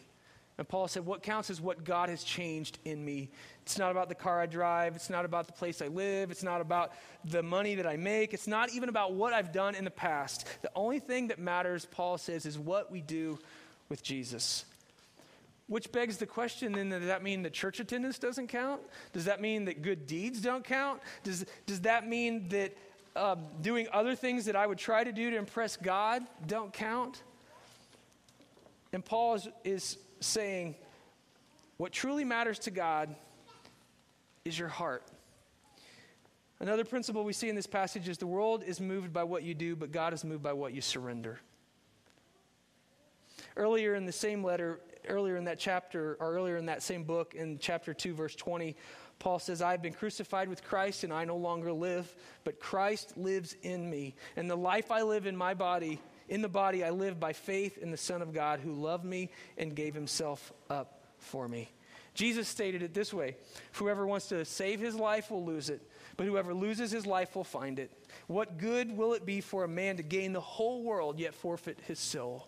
And 0.57 0.67
Paul 0.67 0.87
said, 0.87 1.05
What 1.05 1.21
counts 1.21 1.49
is 1.49 1.61
what 1.61 1.83
God 1.83 2.09
has 2.09 2.23
changed 2.23 2.79
in 2.83 3.03
me. 3.03 3.29
It's 3.61 3.77
not 3.77 3.91
about 3.91 4.09
the 4.09 4.15
car 4.15 4.41
I 4.41 4.47
drive. 4.47 4.95
It's 4.95 5.09
not 5.09 5.23
about 5.23 5.45
the 5.45 5.53
place 5.53 5.81
I 5.81 5.87
live. 5.87 6.31
It's 6.31 6.43
not 6.43 6.61
about 6.61 6.93
the 7.25 7.43
money 7.43 7.75
that 7.75 7.85
I 7.85 7.95
make. 7.97 8.33
It's 8.33 8.47
not 8.47 8.71
even 8.71 8.89
about 8.89 9.13
what 9.13 9.33
I've 9.33 9.51
done 9.51 9.75
in 9.75 9.83
the 9.83 9.91
past. 9.91 10.47
The 10.61 10.71
only 10.75 10.99
thing 10.99 11.27
that 11.27 11.37
matters, 11.37 11.85
Paul 11.85 12.17
says, 12.17 12.45
is 12.45 12.57
what 12.57 12.91
we 12.91 13.01
do 13.01 13.37
with 13.89 14.01
Jesus. 14.01 14.65
Which 15.67 15.91
begs 15.91 16.17
the 16.17 16.25
question 16.25 16.71
then, 16.71 16.89
does 16.89 17.05
that 17.05 17.21
mean 17.21 17.43
that 17.43 17.53
church 17.53 17.79
attendance 17.79 18.17
doesn't 18.17 18.47
count? 18.47 18.81
Does 19.11 19.25
that 19.25 19.41
mean 19.41 19.65
that 19.65 19.81
good 19.81 20.07
deeds 20.07 20.41
don't 20.41 20.63
count? 20.63 21.01
Does, 21.23 21.45
does 21.65 21.81
that 21.81 22.07
mean 22.07 22.47
that 22.49 22.75
um, 23.17 23.43
doing 23.61 23.87
other 23.91 24.15
things 24.15 24.45
that 24.45 24.55
I 24.55 24.65
would 24.65 24.77
try 24.77 25.03
to 25.03 25.11
do 25.11 25.29
to 25.29 25.37
impress 25.37 25.75
God 25.75 26.23
don't 26.47 26.71
count? 26.71 27.21
And 28.93 29.03
Paul 29.03 29.35
is, 29.35 29.47
is 29.63 29.97
saying, 30.19 30.75
what 31.77 31.91
truly 31.91 32.23
matters 32.23 32.59
to 32.59 32.71
God 32.71 33.15
is 34.45 34.57
your 34.57 34.67
heart. 34.67 35.03
Another 36.59 36.83
principle 36.83 37.23
we 37.23 37.33
see 37.33 37.49
in 37.49 37.55
this 37.55 37.67
passage 37.67 38.09
is 38.09 38.17
the 38.17 38.25
world 38.25 38.63
is 38.63 38.81
moved 38.81 39.13
by 39.13 39.23
what 39.23 39.43
you 39.43 39.53
do, 39.53 39.75
but 39.75 39.91
God 39.91 40.13
is 40.13 40.23
moved 40.23 40.41
by 40.41 40.53
what 40.53 40.73
you 40.73 40.81
surrender. 40.81 41.39
Earlier 43.55 43.93
in 43.93 44.05
the 44.05 44.11
same 44.11 44.43
letter, 44.43 44.79
earlier 45.07 45.37
in 45.37 45.43
that 45.45 45.59
chapter, 45.59 46.17
or 46.19 46.33
earlier 46.33 46.57
in 46.57 46.65
that 46.65 46.81
same 46.81 47.03
book, 47.03 47.35
in 47.35 47.59
chapter 47.59 47.93
2, 47.93 48.13
verse 48.13 48.35
20, 48.35 48.75
Paul 49.19 49.39
says, 49.39 49.61
I 49.61 49.71
have 49.71 49.81
been 49.81 49.93
crucified 49.93 50.49
with 50.49 50.63
Christ, 50.63 51.03
and 51.03 51.13
I 51.13 51.25
no 51.25 51.37
longer 51.37 51.71
live, 51.71 52.15
but 52.43 52.59
Christ 52.59 53.17
lives 53.17 53.55
in 53.61 53.89
me. 53.89 54.15
And 54.35 54.49
the 54.49 54.57
life 54.57 54.91
I 54.91 55.03
live 55.03 55.27
in 55.27 55.35
my 55.35 55.53
body, 55.53 55.99
in 56.27 56.41
the 56.41 56.49
body, 56.49 56.83
I 56.83 56.89
live 56.89 57.19
by 57.19 57.33
faith 57.33 57.77
in 57.77 57.91
the 57.91 57.97
Son 57.97 58.21
of 58.21 58.33
God 58.33 58.59
who 58.59 58.73
loved 58.73 59.05
me 59.05 59.29
and 59.57 59.75
gave 59.75 59.93
himself 59.93 60.51
up 60.69 61.03
for 61.19 61.47
me. 61.47 61.69
Jesus 62.13 62.47
stated 62.47 62.81
it 62.81 62.93
this 62.93 63.13
way 63.13 63.35
Whoever 63.73 64.05
wants 64.05 64.27
to 64.29 64.43
save 64.43 64.79
his 64.79 64.95
life 64.95 65.29
will 65.29 65.45
lose 65.45 65.69
it, 65.69 65.81
but 66.17 66.25
whoever 66.25 66.53
loses 66.53 66.91
his 66.91 67.05
life 67.05 67.35
will 67.35 67.43
find 67.43 67.79
it. 67.79 67.91
What 68.25 68.57
good 68.57 68.95
will 68.95 69.13
it 69.13 69.25
be 69.25 69.39
for 69.39 69.63
a 69.63 69.67
man 69.67 69.97
to 69.97 70.03
gain 70.03 70.33
the 70.33 70.41
whole 70.41 70.83
world 70.83 71.19
yet 71.19 71.33
forfeit 71.33 71.79
his 71.85 71.99
soul? 71.99 72.47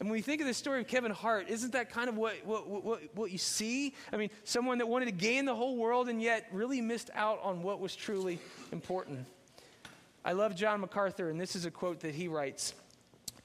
And 0.00 0.10
when 0.10 0.18
we 0.18 0.22
think 0.22 0.40
of 0.40 0.46
the 0.46 0.54
story 0.54 0.80
of 0.80 0.88
Kevin 0.88 1.12
Hart, 1.12 1.48
isn't 1.48 1.72
that 1.72 1.90
kind 1.90 2.08
of 2.08 2.16
what, 2.16 2.34
what, 2.44 2.68
what, 2.68 3.00
what 3.14 3.30
you 3.30 3.38
see? 3.38 3.94
I 4.12 4.16
mean, 4.16 4.28
someone 4.42 4.78
that 4.78 4.88
wanted 4.88 5.06
to 5.06 5.12
gain 5.12 5.44
the 5.44 5.54
whole 5.54 5.76
world 5.76 6.08
and 6.08 6.20
yet 6.20 6.48
really 6.52 6.80
missed 6.80 7.10
out 7.14 7.40
on 7.42 7.62
what 7.62 7.80
was 7.80 7.94
truly 7.94 8.38
important. 8.72 9.26
I 10.24 10.32
love 10.32 10.54
John 10.54 10.80
MacArthur, 10.80 11.30
and 11.30 11.40
this 11.40 11.54
is 11.54 11.64
a 11.64 11.70
quote 11.70 12.00
that 12.00 12.14
he 12.14 12.28
writes 12.28 12.74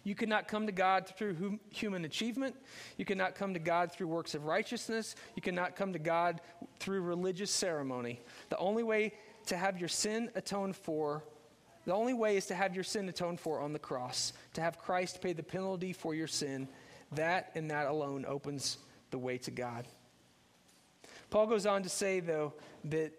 You 0.03 0.15
cannot 0.15 0.47
come 0.47 0.65
to 0.65 0.71
God 0.71 1.07
through 1.17 1.35
hum- 1.35 1.59
human 1.69 2.05
achievement. 2.05 2.55
You 2.97 3.05
cannot 3.05 3.35
come 3.35 3.53
to 3.53 3.59
God 3.59 3.91
through 3.91 4.07
works 4.07 4.35
of 4.35 4.45
righteousness. 4.45 5.15
You 5.35 5.41
cannot 5.41 5.75
come 5.75 5.93
to 5.93 5.99
God 5.99 6.41
through 6.79 7.01
religious 7.01 7.51
ceremony. 7.51 8.21
The 8.49 8.57
only 8.57 8.83
way 8.83 9.13
to 9.47 9.57
have 9.57 9.79
your 9.79 9.89
sin 9.89 10.29
atoned 10.35 10.75
for 10.75 11.23
the 11.89 11.95
only 11.95 12.13
way 12.13 12.37
is 12.37 12.45
to 12.47 12.55
have 12.55 12.75
your 12.75 12.83
sin 12.83 13.09
atoned 13.09 13.39
for 13.39 13.59
on 13.59 13.73
the 13.73 13.79
cross, 13.79 14.33
to 14.53 14.61
have 14.61 14.77
Christ 14.77 15.21
pay 15.21 15.33
the 15.33 15.41
penalty 15.41 15.91
for 15.91 16.13
your 16.13 16.27
sin. 16.27 16.67
That 17.13 17.51
and 17.55 17.71
that 17.71 17.87
alone 17.87 18.25
opens 18.27 18.77
the 19.09 19.17
way 19.17 19.39
to 19.39 19.49
God. 19.49 19.87
Paul 21.31 21.47
goes 21.47 21.65
on 21.65 21.81
to 21.81 21.89
say, 21.89 22.19
though, 22.19 22.53
that 22.85 23.11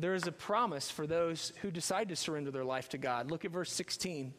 there 0.00 0.14
is 0.14 0.26
a 0.26 0.32
promise 0.32 0.90
for 0.90 1.06
those 1.06 1.52
who 1.60 1.70
decide 1.70 2.08
to 2.08 2.16
surrender 2.16 2.50
their 2.50 2.64
life 2.64 2.88
to 2.90 2.98
God. 2.98 3.30
Look 3.30 3.44
at 3.44 3.50
verse 3.50 3.72
16. 3.72 4.32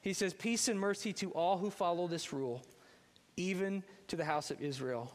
He 0.00 0.12
says, 0.12 0.34
Peace 0.34 0.68
and 0.68 0.78
mercy 0.78 1.12
to 1.14 1.30
all 1.30 1.58
who 1.58 1.70
follow 1.70 2.08
this 2.08 2.32
rule, 2.32 2.62
even 3.36 3.82
to 4.08 4.16
the 4.16 4.24
house 4.24 4.50
of 4.50 4.60
Israel. 4.60 5.14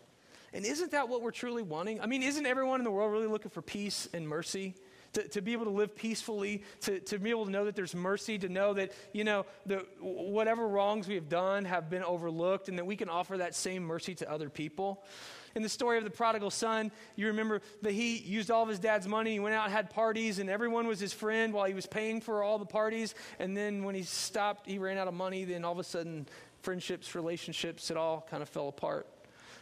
And 0.54 0.66
isn't 0.66 0.92
that 0.92 1.10
what 1.10 1.22
we're 1.22 1.32
truly 1.32 1.64
wanting? 1.64 2.00
I 2.00 2.06
mean, 2.06 2.24
isn't 2.24 2.46
everyone 2.46 2.80
in 2.80 2.86
the 2.86 2.92
world 2.92 3.12
really 3.12 3.28
looking 3.28 3.52
for 3.52 3.62
peace 3.62 4.08
and 4.14 4.28
mercy? 4.28 4.76
to, 5.14 5.28
to 5.30 5.42
be 5.42 5.54
able 5.54 5.66
to 5.66 5.72
live 5.72 5.96
peacefully, 5.96 6.64
to, 6.82 7.00
to 7.00 7.18
be 7.18 7.32
able 7.32 7.46
to 7.46 7.52
know 7.52 7.66
that 7.66 7.76
there's 7.76 7.96
mercy, 7.96 8.38
to 8.38 8.50
know 8.50 8.74
that, 8.74 8.92
you 9.14 9.24
know, 9.24 9.46
the, 9.66 9.86
whatever 10.00 10.68
wrongs 10.68 11.08
we 11.08 11.16
have 11.16 11.28
done 11.30 11.66
have 11.66 11.90
been 11.90 12.04
overlooked, 12.04 12.70
and 12.70 12.78
that 12.78 12.86
we 12.86 12.96
can 12.96 13.10
offer 13.10 13.38
that 13.38 13.56
same 13.56 13.84
mercy 13.84 14.14
to 14.16 14.32
other 14.32 14.50
people. 14.50 15.04
In 15.58 15.64
the 15.64 15.70
story 15.70 15.98
of 15.98 16.04
the 16.04 16.12
prodigal 16.12 16.52
son, 16.52 16.92
you 17.16 17.26
remember 17.26 17.62
that 17.82 17.92
he 17.92 18.18
used 18.18 18.52
all 18.52 18.62
of 18.62 18.70
his 18.70 18.78
dad's 18.78 19.08
money. 19.08 19.32
He 19.32 19.40
went 19.40 19.56
out 19.56 19.66
and 19.66 19.74
had 19.74 19.90
parties, 19.90 20.38
and 20.38 20.52
everyone 20.52 20.86
was 20.86 21.00
his 21.00 21.14
friend 21.14 21.52
while 21.52 21.66
he 21.66 21.74
was 21.74 21.88
paying 21.88 22.22
for 22.22 22.44
all 22.44 22.60
the 22.60 22.66
parties. 22.66 23.16
And 23.40 23.58
then 23.58 23.84
when 23.84 23.96
he 23.96 24.04
stopped, 24.04 24.70
he 24.70 24.78
ran 24.78 25.00
out 25.00 25.08
of 25.08 25.16
money. 25.16 25.46
Then 25.46 25.66
all 25.66 25.72
of 25.72 25.80
a 25.80 25.84
sudden, 25.84 26.28
friendships, 26.62 27.16
relationships, 27.16 27.90
it 27.90 27.98
all 27.98 28.28
kind 28.30 28.44
of 28.44 28.50
fell 28.50 28.68
apart. 28.68 29.08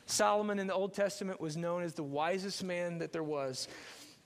Solomon 0.05 0.59
in 0.59 0.67
the 0.67 0.73
Old 0.73 0.93
Testament 0.93 1.39
was 1.39 1.55
known 1.55 1.81
as 1.81 1.93
the 1.93 2.03
wisest 2.03 2.61
man 2.61 2.97
that 2.97 3.13
there 3.13 3.23
was. 3.23 3.69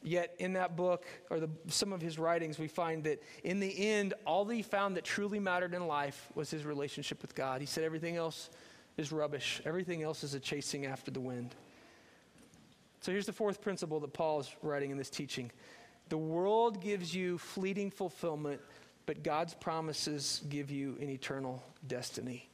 Yet, 0.02 0.34
in 0.40 0.54
that 0.54 0.76
book, 0.76 1.06
or 1.30 1.40
the, 1.40 1.52
some 1.68 1.94
of 1.94 2.02
his 2.02 2.18
writings, 2.18 2.58
we 2.58 2.68
find 2.68 3.04
that 3.04 3.22
in 3.44 3.60
the 3.60 3.90
end, 3.92 4.16
all 4.26 4.44
that 4.46 4.56
he 4.56 4.64
found 4.64 4.98
that 4.98 5.04
truly 5.04 5.38
mattered 5.38 5.76
in 5.76 5.86
life 5.86 6.30
was 6.34 6.50
his 6.50 6.66
relationship 6.66 7.22
with 7.22 7.36
God. 7.36 7.62
He 7.62 7.68
said 7.68 7.84
everything 7.84 8.16
else 8.16 8.50
is 9.00 9.12
rubbish, 9.12 9.62
everything 9.66 10.04
else 10.04 10.24
is 10.24 10.34
a 10.34 10.40
chasing 10.40 10.86
after 10.86 11.10
the 11.10 11.22
wind. 11.22 11.56
So, 13.02 13.12
here's 13.12 13.26
the 13.26 13.34
fourth 13.34 13.62
principle 13.62 14.00
that 14.02 14.14
Paul 14.14 14.42
is 14.42 14.54
writing 14.62 14.92
in 14.92 14.98
this 14.98 15.10
teaching 15.10 15.52
the 16.10 16.18
world 16.18 16.82
gives 16.82 17.14
you 17.14 17.38
fleeting 17.38 17.92
fulfillment, 17.92 18.60
but 19.06 19.24
God's 19.24 19.54
promises 19.54 20.42
give 20.50 20.72
you 20.72 20.98
an 21.00 21.10
eternal 21.10 21.64
destiny. 21.88 22.50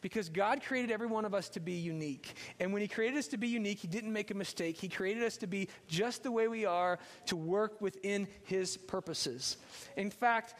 Because 0.00 0.28
God 0.28 0.62
created 0.62 0.90
every 0.90 1.06
one 1.06 1.24
of 1.24 1.32
us 1.32 1.48
to 1.50 1.60
be 1.60 1.72
unique. 1.72 2.34
And 2.60 2.72
when 2.72 2.82
He 2.82 2.88
created 2.88 3.18
us 3.18 3.28
to 3.28 3.36
be 3.36 3.48
unique, 3.48 3.78
He 3.78 3.88
didn't 3.88 4.12
make 4.12 4.30
a 4.30 4.34
mistake. 4.34 4.76
He 4.76 4.88
created 4.88 5.22
us 5.22 5.36
to 5.38 5.46
be 5.46 5.68
just 5.88 6.22
the 6.22 6.30
way 6.30 6.48
we 6.48 6.64
are, 6.64 6.98
to 7.26 7.36
work 7.36 7.80
within 7.80 8.28
His 8.44 8.76
purposes. 8.76 9.56
In 9.96 10.10
fact, 10.10 10.54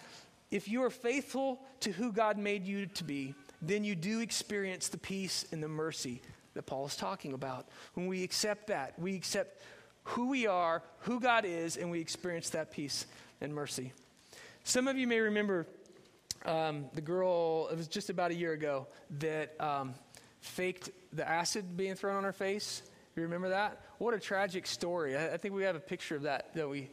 if 0.51 0.69
you 0.69 0.83
are 0.85 0.91
faithful 0.91 1.61
to 1.81 1.93
who 1.93 2.13
God 2.13 2.39
made 2.39 2.65
you 2.65 2.87
to 2.87 3.05
be, 3.05 3.35
then 3.69 3.85
you 3.85 3.95
do 3.95 4.21
experience 4.21 4.89
the 4.89 4.99
peace 4.99 5.47
and 5.53 5.63
the 5.63 5.69
mercy 5.69 6.23
that 6.55 6.67
Paul 6.67 6.87
is 6.87 6.97
talking 6.97 7.33
about. 7.33 7.69
When 7.95 8.07
we 8.07 8.23
accept 8.23 8.69
that, 8.69 8.99
we 8.99 9.15
accept 9.15 9.63
who 10.05 10.29
we 10.29 10.47
are, 10.47 10.83
who 11.01 11.21
God 11.21 11.45
is, 11.45 11.77
and 11.77 11.91
we 11.91 12.01
experience 12.01 12.51
that 12.51 12.71
peace 12.71 13.07
and 13.41 13.55
mercy. 13.55 13.93
Some 14.65 14.89
of 14.89 14.97
you 14.97 15.07
may 15.07 15.21
remember 15.21 15.67
um, 16.45 16.87
the 16.95 17.01
girl, 17.01 17.69
it 17.71 17.77
was 17.77 17.89
just 17.89 18.11
about 18.11 18.31
a 18.31 18.35
year 18.35 18.53
ago, 18.53 18.87
that 19.19 19.61
um, 19.61 19.95
faked 20.41 20.91
the 21.13 21.29
acid 21.29 21.77
being 21.77 21.95
thrown 21.95 22.17
on 22.17 22.25
her 22.25 22.33
face. 22.33 22.83
You 23.17 23.23
remember 23.23 23.49
that? 23.49 23.83
What 23.99 24.15
a 24.15 24.21
tragic 24.21 24.67
story. 24.67 25.17
I, 25.17 25.35
I 25.35 25.37
think 25.37 25.55
we 25.55 25.65
have 25.65 25.77
a 25.77 25.81
picture 25.81 26.17
of 26.17 26.23
that, 26.23 26.55
don't 26.55 26.71
we, 26.71 26.89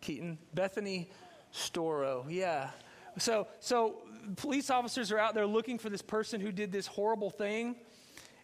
Keaton? 0.00 0.38
Bethany 0.54 1.10
Storro, 1.52 2.24
yeah. 2.28 2.70
So, 3.18 3.48
so 3.60 3.96
police 4.36 4.70
officers 4.70 5.10
are 5.12 5.18
out 5.18 5.34
there 5.34 5.46
looking 5.46 5.78
for 5.78 5.88
this 5.88 6.02
person 6.02 6.40
who 6.40 6.52
did 6.52 6.72
this 6.72 6.86
horrible 6.86 7.30
thing. 7.30 7.76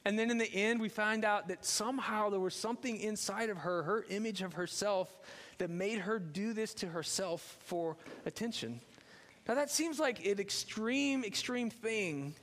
And 0.04 0.18
then 0.18 0.30
in 0.30 0.38
the 0.38 0.52
end, 0.52 0.80
we 0.80 0.88
find 0.88 1.24
out 1.24 1.48
that 1.48 1.64
somehow 1.64 2.30
there 2.30 2.40
was 2.40 2.54
something 2.54 2.98
inside 2.98 3.50
of 3.50 3.58
her, 3.58 3.82
her 3.84 4.04
image 4.08 4.42
of 4.42 4.54
herself, 4.54 5.08
that 5.58 5.70
made 5.70 5.98
her 5.98 6.18
do 6.18 6.52
this 6.52 6.74
to 6.74 6.88
herself 6.88 7.56
for 7.60 7.96
attention. 8.26 8.80
Now, 9.46 9.54
that 9.54 9.70
seems 9.70 10.00
like 10.00 10.24
an 10.26 10.40
extreme, 10.40 11.24
extreme 11.24 11.70
thing. 11.70 12.34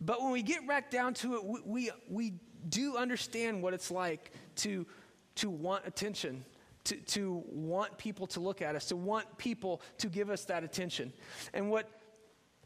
But 0.00 0.20
when 0.20 0.32
we 0.32 0.42
get 0.42 0.66
back 0.66 0.90
down 0.90 1.14
to 1.14 1.34
it, 1.36 1.44
we, 1.44 1.60
we, 1.64 1.90
we 2.08 2.32
do 2.68 2.96
understand 2.96 3.62
what 3.62 3.74
it's 3.74 3.90
like 3.90 4.32
to, 4.56 4.86
to 5.36 5.50
want 5.50 5.86
attention, 5.86 6.44
to, 6.84 6.96
to 6.96 7.42
want 7.46 7.96
people 7.98 8.26
to 8.28 8.40
look 8.40 8.62
at 8.62 8.74
us, 8.74 8.86
to 8.86 8.96
want 8.96 9.38
people 9.38 9.82
to 9.98 10.08
give 10.08 10.30
us 10.30 10.44
that 10.46 10.64
attention. 10.64 11.12
And 11.54 11.70
what 11.70 11.88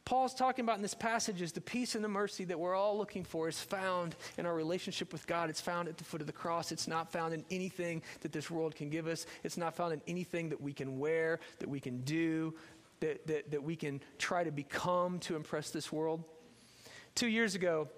Paul's 0.07 0.35
talking 0.35 0.65
about 0.65 0.77
in 0.77 0.83
this 0.83 0.95
passage 0.95 1.43
is 1.43 1.51
the 1.51 1.61
peace 1.61 1.97
and 1.97 2.05
the 2.05 2.09
mercy 2.09 2.45
that 2.45 2.59
we're 2.59 2.77
all 2.77 2.97
looking 2.97 3.25
for 3.25 3.49
is 3.49 3.61
found 3.61 4.15
in 4.39 4.47
our 4.47 4.55
relationship 4.55 5.13
with 5.13 5.27
God. 5.27 5.51
It's 5.51 5.61
found 5.61 5.89
at 5.89 5.99
the 5.99 6.05
foot 6.05 6.21
of 6.21 6.29
the 6.29 6.33
cross. 6.33 6.71
It's 6.71 6.87
not 6.87 7.11
found 7.11 7.35
in 7.35 7.45
anything 7.51 8.03
that 8.21 8.31
this 8.31 8.49
world 8.49 8.77
can 8.77 8.89
give 8.89 9.09
us. 9.09 9.27
It's 9.43 9.57
not 9.57 9.75
found 9.75 9.93
in 9.95 10.01
anything 10.07 10.49
that 10.51 10.61
we 10.61 10.73
can 10.73 11.01
wear, 11.01 11.41
that 11.59 11.69
we 11.69 11.81
can 11.81 12.03
do, 12.03 12.55
that, 13.01 13.27
that, 13.27 13.51
that 13.51 13.63
we 13.65 13.75
can 13.75 14.01
try 14.17 14.45
to 14.45 14.53
become 14.53 15.19
to 15.21 15.35
impress 15.35 15.71
this 15.71 15.91
world. 15.91 16.23
Two 17.17 17.27
years 17.27 17.57
ago, 17.57 17.89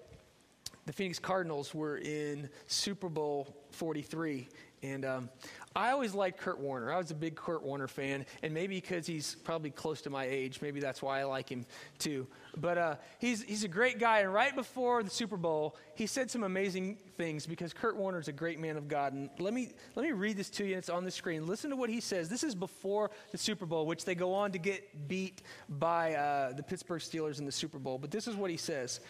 the 0.87 0.93
Phoenix 0.93 1.19
Cardinals 1.19 1.75
were 1.75 1.97
in 1.97 2.49
Super 2.65 3.09
Bowl 3.09 3.55
43. 3.69 4.49
And 4.81 5.03
um, 5.03 5.29
I 5.75 5.91
always 5.91 6.13
liked 6.13 6.39
Kurt 6.39 6.59
Warner. 6.59 6.91
I 6.91 6.97
was 6.97 7.11
a 7.11 7.15
big 7.15 7.35
Kurt 7.35 7.63
Warner 7.63 7.87
fan, 7.87 8.25
and 8.41 8.53
maybe 8.53 8.75
because 8.75 9.05
he's 9.05 9.35
probably 9.35 9.69
close 9.69 10.01
to 10.01 10.09
my 10.09 10.25
age, 10.25 10.61
maybe 10.61 10.79
that's 10.79 11.01
why 11.01 11.19
I 11.19 11.25
like 11.25 11.49
him 11.49 11.65
too. 11.97 12.27
But 12.57 12.77
uh, 12.77 12.95
he's, 13.19 13.43
he's 13.43 13.63
a 13.63 13.67
great 13.67 13.99
guy, 13.99 14.19
and 14.19 14.33
right 14.33 14.55
before 14.55 15.03
the 15.03 15.09
Super 15.09 15.37
Bowl, 15.37 15.75
he 15.95 16.07
said 16.07 16.31
some 16.31 16.43
amazing 16.43 16.97
things 17.17 17.45
because 17.45 17.73
Kurt 17.73 17.97
Warner 17.97 18.19
is 18.19 18.29
a 18.29 18.33
great 18.33 18.59
man 18.59 18.77
of 18.77 18.87
God. 18.87 19.13
And 19.13 19.29
let 19.37 19.53
me, 19.53 19.69
let 19.95 20.05
me 20.05 20.11
read 20.11 20.37
this 20.37 20.49
to 20.51 20.65
you, 20.65 20.77
it's 20.77 20.89
on 20.89 21.03
the 21.03 21.11
screen. 21.11 21.45
Listen 21.45 21.69
to 21.69 21.75
what 21.75 21.89
he 21.89 21.99
says. 21.99 22.29
This 22.29 22.43
is 22.43 22.55
before 22.55 23.11
the 23.31 23.37
Super 23.37 23.65
Bowl, 23.65 23.85
which 23.85 24.05
they 24.05 24.15
go 24.15 24.33
on 24.33 24.51
to 24.53 24.57
get 24.57 25.07
beat 25.07 25.43
by 25.67 26.15
uh, 26.15 26.53
the 26.53 26.63
Pittsburgh 26.63 27.01
Steelers 27.01 27.39
in 27.39 27.45
the 27.45 27.51
Super 27.51 27.79
Bowl. 27.79 27.97
But 27.97 28.11
this 28.11 28.27
is 28.27 28.35
what 28.35 28.49
he 28.49 28.57
says 28.57 29.01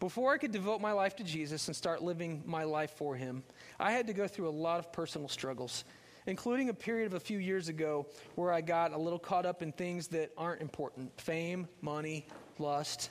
Before 0.00 0.32
I 0.32 0.38
could 0.38 0.52
devote 0.52 0.80
my 0.80 0.92
life 0.92 1.16
to 1.16 1.24
Jesus 1.24 1.66
and 1.66 1.76
start 1.76 2.02
living 2.02 2.42
my 2.46 2.64
life 2.64 2.92
for 2.92 3.16
him, 3.16 3.42
I 3.80 3.92
had 3.92 4.06
to 4.06 4.12
go 4.12 4.28
through 4.28 4.48
a 4.48 4.50
lot 4.50 4.78
of 4.78 4.92
personal 4.92 5.28
struggles 5.28 5.84
including 6.28 6.68
a 6.68 6.74
period 6.74 7.06
of 7.06 7.14
a 7.14 7.20
few 7.20 7.38
years 7.38 7.68
ago 7.68 8.06
where 8.34 8.52
I 8.52 8.60
got 8.60 8.92
a 8.92 8.98
little 8.98 9.18
caught 9.18 9.46
up 9.46 9.62
in 9.62 9.72
things 9.72 10.08
that 10.08 10.30
aren't 10.36 10.60
important 10.60 11.18
fame, 11.18 11.66
money, 11.80 12.26
lust. 12.58 13.10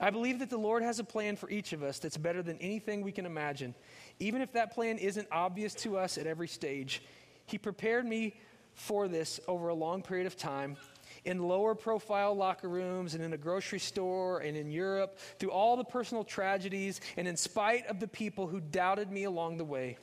I 0.00 0.08
believe 0.08 0.38
that 0.38 0.48
the 0.48 0.56
Lord 0.56 0.82
has 0.82 0.98
a 0.98 1.04
plan 1.04 1.36
for 1.36 1.50
each 1.50 1.74
of 1.74 1.82
us 1.82 1.98
that's 1.98 2.16
better 2.16 2.42
than 2.42 2.56
anything 2.58 3.02
we 3.02 3.12
can 3.12 3.26
imagine, 3.26 3.74
even 4.18 4.40
if 4.40 4.52
that 4.54 4.72
plan 4.72 4.96
isn't 4.96 5.28
obvious 5.30 5.74
to 5.74 5.98
us 5.98 6.16
at 6.16 6.26
every 6.26 6.48
stage. 6.48 7.02
He 7.44 7.58
prepared 7.58 8.06
me 8.06 8.34
for 8.72 9.06
this 9.06 9.38
over 9.46 9.68
a 9.68 9.74
long 9.74 10.00
period 10.00 10.26
of 10.26 10.38
time 10.38 10.78
in 11.24 11.42
lower 11.42 11.74
profile 11.74 12.34
locker 12.34 12.68
rooms 12.68 13.14
and 13.14 13.22
in 13.22 13.32
a 13.32 13.38
grocery 13.38 13.78
store 13.78 14.40
and 14.40 14.56
in 14.56 14.70
Europe, 14.70 15.18
through 15.38 15.50
all 15.50 15.76
the 15.76 15.84
personal 15.84 16.24
tragedies, 16.24 17.00
and 17.16 17.28
in 17.28 17.36
spite 17.36 17.86
of 17.86 18.00
the 18.00 18.08
people 18.08 18.46
who 18.46 18.60
doubted 18.60 19.10
me 19.10 19.24
along 19.24 19.56
the 19.56 19.64
way. 19.64 19.98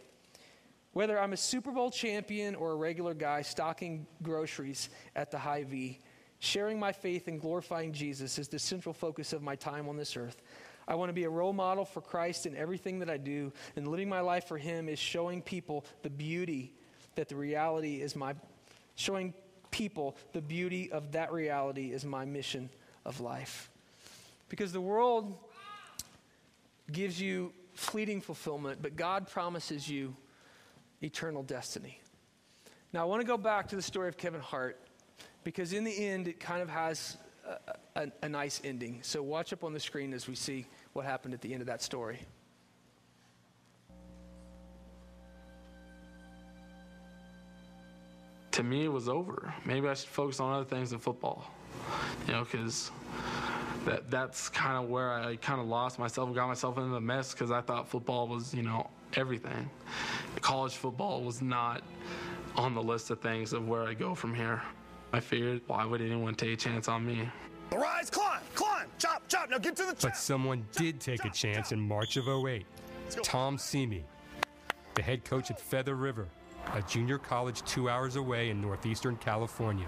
Whether 0.94 1.20
I'm 1.20 1.34
a 1.34 1.38
Super 1.38 1.72
Bowl 1.72 1.92
champion 1.92 2.56
or 2.56 2.72
a 2.72 2.76
regular 2.76 3.14
guy 3.14 3.44
stocking 3.44 4.08
groceries 4.24 4.90
at 5.16 5.30
the 5.30 5.38
Hy-Vee, 5.38 6.00
sharing 6.40 6.80
my 6.80 6.92
faith 6.92 7.28
and 7.28 7.40
glorifying 7.40 7.94
Jesus 7.94 8.40
is 8.40 8.48
the 8.48 8.60
central 8.60 8.94
focus 8.94 9.34
of 9.34 9.44
my 9.44 9.56
time 9.56 9.88
on 9.90 9.98
this 9.98 10.18
earth. 10.18 10.42
I 10.88 10.96
want 10.96 11.10
to 11.10 11.14
be 11.14 11.26
a 11.26 11.30
role 11.30 11.54
model 11.54 11.84
for 11.84 12.02
Christ 12.02 12.46
in 12.46 12.56
everything 12.56 13.00
that 13.00 13.10
I 13.10 13.18
do, 13.18 13.52
and 13.76 13.88
living 13.88 14.08
my 14.08 14.22
life 14.22 14.48
for 14.48 14.58
Him 14.58 14.88
is 14.88 14.98
showing 14.98 15.42
people 15.42 15.86
the 16.02 16.10
beauty 16.10 16.74
that 17.16 17.28
the 17.28 17.36
reality 17.36 18.02
is 18.02 18.16
my, 18.16 18.36
showing 18.96 19.34
people 19.78 20.16
the 20.34 20.42
beauty 20.42 20.92
of 20.92 21.12
that 21.12 21.32
reality 21.32 21.92
is 21.92 22.04
my 22.04 22.26
mission 22.26 22.70
of 23.06 23.22
life. 23.22 23.70
Because 24.50 24.72
the 24.72 24.82
world 24.82 25.38
gives 26.92 27.22
you 27.22 27.54
fleeting 27.74 28.22
fulfillment, 28.22 28.82
but 28.82 28.96
God 28.96 29.28
promises 29.28 29.88
you 29.88 30.16
eternal 31.04 31.44
destiny. 31.44 32.02
Now, 32.92 33.02
I 33.02 33.04
want 33.04 33.22
to 33.22 33.28
go 33.28 33.38
back 33.38 33.68
to 33.68 33.76
the 33.76 33.82
story 33.82 34.08
of 34.08 34.18
Kevin 34.18 34.42
Hart 34.42 34.80
because, 35.44 35.74
in 35.74 35.84
the 35.84 36.06
end, 36.06 36.28
it 36.28 36.40
kind 36.40 36.62
of 36.64 36.70
has 36.70 37.18
a, 37.96 38.02
a, 38.02 38.12
a 38.24 38.30
nice 38.30 38.60
ending. 38.64 39.00
So 39.04 39.22
watch 39.22 39.54
up 39.54 39.64
on 39.64 39.74
the 39.74 39.80
screen 39.80 40.14
as 40.14 40.28
we 40.28 40.36
see 40.36 40.66
what 40.94 41.06
happened 41.06 41.36
at 41.36 41.42
the 41.42 41.54
end 41.54 41.62
of 41.62 41.68
that 41.68 41.84
story. 41.84 42.20
To 48.58 48.64
me, 48.64 48.86
it 48.86 48.92
was 48.92 49.08
over. 49.08 49.54
Maybe 49.66 49.88
I 49.88 49.94
should 49.94 50.10
focus 50.10 50.40
on 50.40 50.52
other 50.52 50.66
things 50.66 50.90
than 50.90 50.98
football, 50.98 51.52
you 52.26 52.34
know, 52.34 52.44
because 52.44 52.90
that 53.86 54.10
that's 54.10 54.50
kind 54.50 54.84
of 54.84 54.90
where 54.90 55.12
I 55.12 55.36
kind 55.36 55.62
of 55.62 55.68
lost 55.68 56.00
myself, 56.00 56.34
got 56.34 56.48
myself 56.48 56.80
into 56.80 56.90
the 56.90 57.00
mess 57.00 57.34
because 57.34 57.52
I 57.52 57.62
thought 57.62 57.88
football 57.88 58.28
was, 58.28 58.56
you 58.56 58.64
know, 58.64 58.90
everything. 59.14 59.70
College 60.42 60.74
football 60.74 61.22
was 61.22 61.40
not 61.40 61.84
on 62.56 62.74
the 62.74 62.82
list 62.82 63.12
of 63.12 63.22
things 63.22 63.54
of 63.54 63.68
where 63.68 63.84
I 63.84 63.94
go 63.94 64.16
from 64.16 64.34
here. 64.34 64.64
I 65.14 65.20
figured, 65.20 65.62
why 65.68 65.86
would 65.86 66.02
anyone 66.02 66.34
take 66.34 66.54
a 66.54 66.58
chance 66.58 66.88
on 66.88 67.06
me? 67.06 67.30
Rise, 67.72 68.10
climb, 68.10 68.42
climb, 68.56 68.88
chop, 68.98 69.28
chop. 69.28 69.52
Now 69.52 69.60
get 69.60 69.76
to 69.76 69.84
the 69.84 69.94
chop. 69.94 70.02
But 70.02 70.18
someone 70.18 70.66
did 70.72 71.00
take 71.00 71.26
a 71.26 71.30
chance 71.30 71.72
in 71.72 71.80
March 71.80 72.18
of 72.18 72.28
08. 72.28 72.66
Tom 73.22 73.58
Seamy, 73.58 74.04
the 74.96 75.04
head 75.04 75.24
coach 75.26 75.52
at 75.52 75.60
Feather 75.60 75.96
River, 75.96 76.28
a 76.74 76.82
junior 76.88 77.18
college 77.18 77.62
two 77.64 77.90
hours 77.90 78.16
away 78.16 78.50
in 78.50 78.62
northeastern 78.62 79.16
California. 79.18 79.88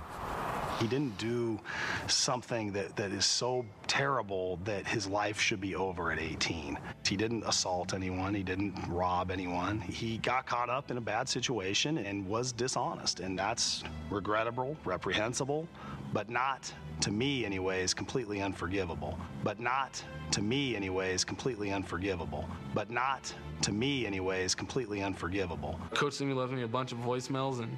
He 0.80 0.88
didn't 0.88 1.18
do 1.18 1.60
something 2.08 2.72
that, 2.72 2.96
that 2.96 3.12
is 3.12 3.26
so 3.26 3.66
terrible 3.88 4.58
that 4.64 4.88
his 4.88 5.08
life 5.08 5.40
should 5.40 5.60
be 5.60 5.76
over 5.76 6.12
at 6.12 6.20
18. 6.20 6.80
He 7.06 7.18
didn't 7.18 7.44
assault 7.44 7.94
anyone, 7.94 8.34
he 8.34 8.44
didn't 8.44 8.76
rob 8.88 9.30
anyone. 9.30 9.82
He 9.82 10.20
got 10.20 10.46
caught 10.46 10.70
up 10.70 10.90
in 10.90 10.98
a 10.98 11.02
bad 11.02 11.28
situation 11.28 11.98
and 11.98 12.26
was 12.26 12.54
dishonest, 12.54 13.20
and 13.20 13.38
that's 13.38 13.84
regrettable, 14.10 14.78
reprehensible, 14.86 15.68
but 16.14 16.30
not, 16.30 16.72
to 17.02 17.12
me, 17.12 17.46
anyways, 17.46 17.94
completely 17.94 18.42
unforgivable. 18.42 19.18
But 19.44 19.60
not, 19.60 20.04
to 20.32 20.42
me, 20.42 20.76
anyways, 20.76 21.24
completely 21.24 21.72
unforgivable. 21.72 22.48
But 22.74 22.90
not, 22.90 23.34
to 23.62 23.72
me, 23.72 24.06
anyways, 24.06 24.56
completely 24.56 25.02
unforgivable. 25.02 25.80
Coach 25.94 26.14
Simi 26.14 26.34
left 26.34 26.52
me 26.52 26.64
a 26.64 26.68
bunch 26.68 26.92
of 26.92 26.98
voicemails, 27.00 27.60
and 27.60 27.78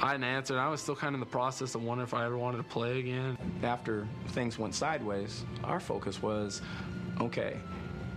I 0.00 0.12
didn't 0.12 0.24
answer. 0.24 0.54
And 0.54 0.62
I 0.62 0.68
was 0.68 0.80
still 0.80 0.96
kind 0.96 1.14
of 1.14 1.14
in 1.14 1.20
the 1.20 1.26
process 1.26 1.74
of 1.74 1.82
wondering 1.82 2.06
if 2.06 2.14
I 2.14 2.24
ever 2.24 2.36
wanted 2.36 2.58
to 2.58 2.64
play 2.64 3.00
again. 3.00 3.36
After 3.62 4.06
things 4.28 4.58
went 4.58 4.74
sideways, 4.74 5.44
our 5.64 5.80
focus 5.80 6.22
was 6.22 6.62
okay, 7.20 7.56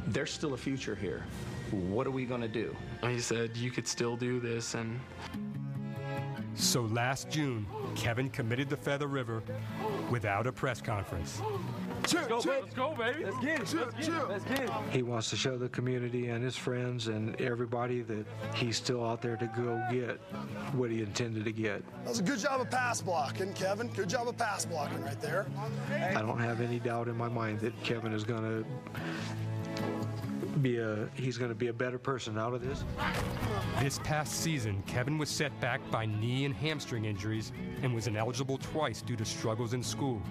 there's 0.07 0.31
still 0.31 0.53
a 0.53 0.57
future 0.57 0.95
here. 0.95 1.23
What 1.71 2.05
are 2.07 2.11
we 2.11 2.25
going 2.25 2.41
to 2.41 2.47
do? 2.47 2.75
And 3.01 3.11
he 3.11 3.19
said, 3.19 3.57
You 3.57 3.71
could 3.71 3.87
still 3.87 4.15
do 4.15 4.39
this. 4.39 4.75
And 4.75 4.99
So 6.53 6.81
last 6.83 7.29
June, 7.29 7.65
Kevin 7.95 8.29
committed 8.29 8.69
to 8.69 8.77
Feather 8.77 9.07
River 9.07 9.41
without 10.09 10.47
a 10.47 10.51
press 10.51 10.81
conference. 10.81 11.41
Let's 12.13 12.45
go, 12.75 12.93
baby. 12.93 13.25
Let's 13.25 13.39
get 13.39 14.59
him. 14.59 14.69
He 14.91 15.01
wants 15.01 15.29
to 15.31 15.35
show 15.35 15.57
the 15.57 15.69
community 15.69 16.27
and 16.27 16.43
his 16.43 16.55
friends 16.55 17.07
and 17.07 17.39
everybody 17.41 18.01
that 18.03 18.25
he's 18.53 18.77
still 18.77 19.03
out 19.03 19.21
there 19.21 19.37
to 19.37 19.47
go 19.47 19.83
get 19.91 20.19
what 20.73 20.91
he 20.91 21.01
intended 21.01 21.45
to 21.45 21.51
get. 21.51 21.83
That 22.03 22.09
was 22.09 22.19
a 22.19 22.23
good 22.23 22.39
job 22.39 22.61
of 22.61 22.69
pass 22.69 23.01
blocking, 23.01 23.53
Kevin. 23.53 23.87
Good 23.87 24.09
job 24.09 24.27
of 24.27 24.37
pass 24.37 24.65
blocking 24.65 25.01
right 25.01 25.19
there. 25.19 25.47
I 25.91 26.21
don't 26.21 26.39
have 26.39 26.61
any 26.61 26.79
doubt 26.79 27.07
in 27.07 27.17
my 27.17 27.29
mind 27.29 27.59
that 27.61 27.81
Kevin 27.83 28.13
is 28.13 28.23
going 28.23 28.43
to 28.43 28.65
be 30.61 30.77
a 30.77 31.09
he's 31.15 31.37
going 31.37 31.49
to 31.49 31.55
be 31.55 31.67
a 31.67 31.73
better 31.73 31.97
person 31.97 32.37
out 32.37 32.53
of 32.53 32.61
this. 32.61 32.83
This 33.79 33.99
past 33.99 34.41
season, 34.41 34.83
Kevin 34.87 35.17
was 35.17 35.29
set 35.29 35.57
back 35.59 35.81
by 35.91 36.05
knee 36.05 36.45
and 36.45 36.53
hamstring 36.53 37.05
injuries 37.05 37.51
and 37.81 37.93
was 37.93 38.07
ineligible 38.07 38.57
twice 38.57 39.01
due 39.01 39.15
to 39.15 39.25
struggles 39.25 39.73
in 39.73 39.83
school. 39.83 40.21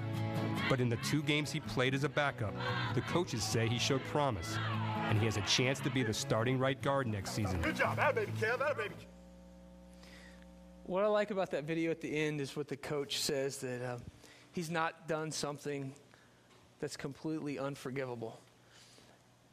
But 0.69 0.81
in 0.81 0.89
the 0.89 0.97
two 0.97 1.23
games 1.23 1.51
he 1.51 1.61
played 1.61 1.95
as 1.95 2.05
a 2.05 2.09
backup, 2.09 2.55
the 2.95 3.03
coaches 3.03 3.43
say 3.43 3.69
he 3.69 3.79
showed 3.79 4.03
promise, 4.05 4.57
and 5.09 5.19
he 5.19 5.25
has 5.27 5.37
a 5.37 5.43
chance 5.43 5.81
to 5.81 5.91
be 5.91 6.03
the 6.03 6.15
starting 6.15 6.59
right 6.59 6.81
guard 6.81 7.07
next 7.07 7.33
season. 7.33 7.61
Good 7.61 7.77
job. 7.77 7.97
That 7.97 8.15
baby, 8.15 8.33
Kev. 8.41 8.59
That 8.59 8.77
baby. 8.77 8.95
What 10.85 11.03
I 11.03 11.07
like 11.07 11.31
about 11.31 11.51
that 11.53 11.65
video 11.65 11.91
at 11.91 12.01
the 12.01 12.15
end 12.15 12.41
is 12.41 12.57
what 12.57 12.69
the 12.69 12.77
coach 12.77 13.19
says 13.19 13.59
that 13.59 13.83
uh, 13.83 13.99
he's 14.53 14.71
not 14.71 15.09
done 15.09 15.31
something 15.31 15.95
that's 16.79 16.97
completely 16.97 17.59
unforgivable. 17.59 18.39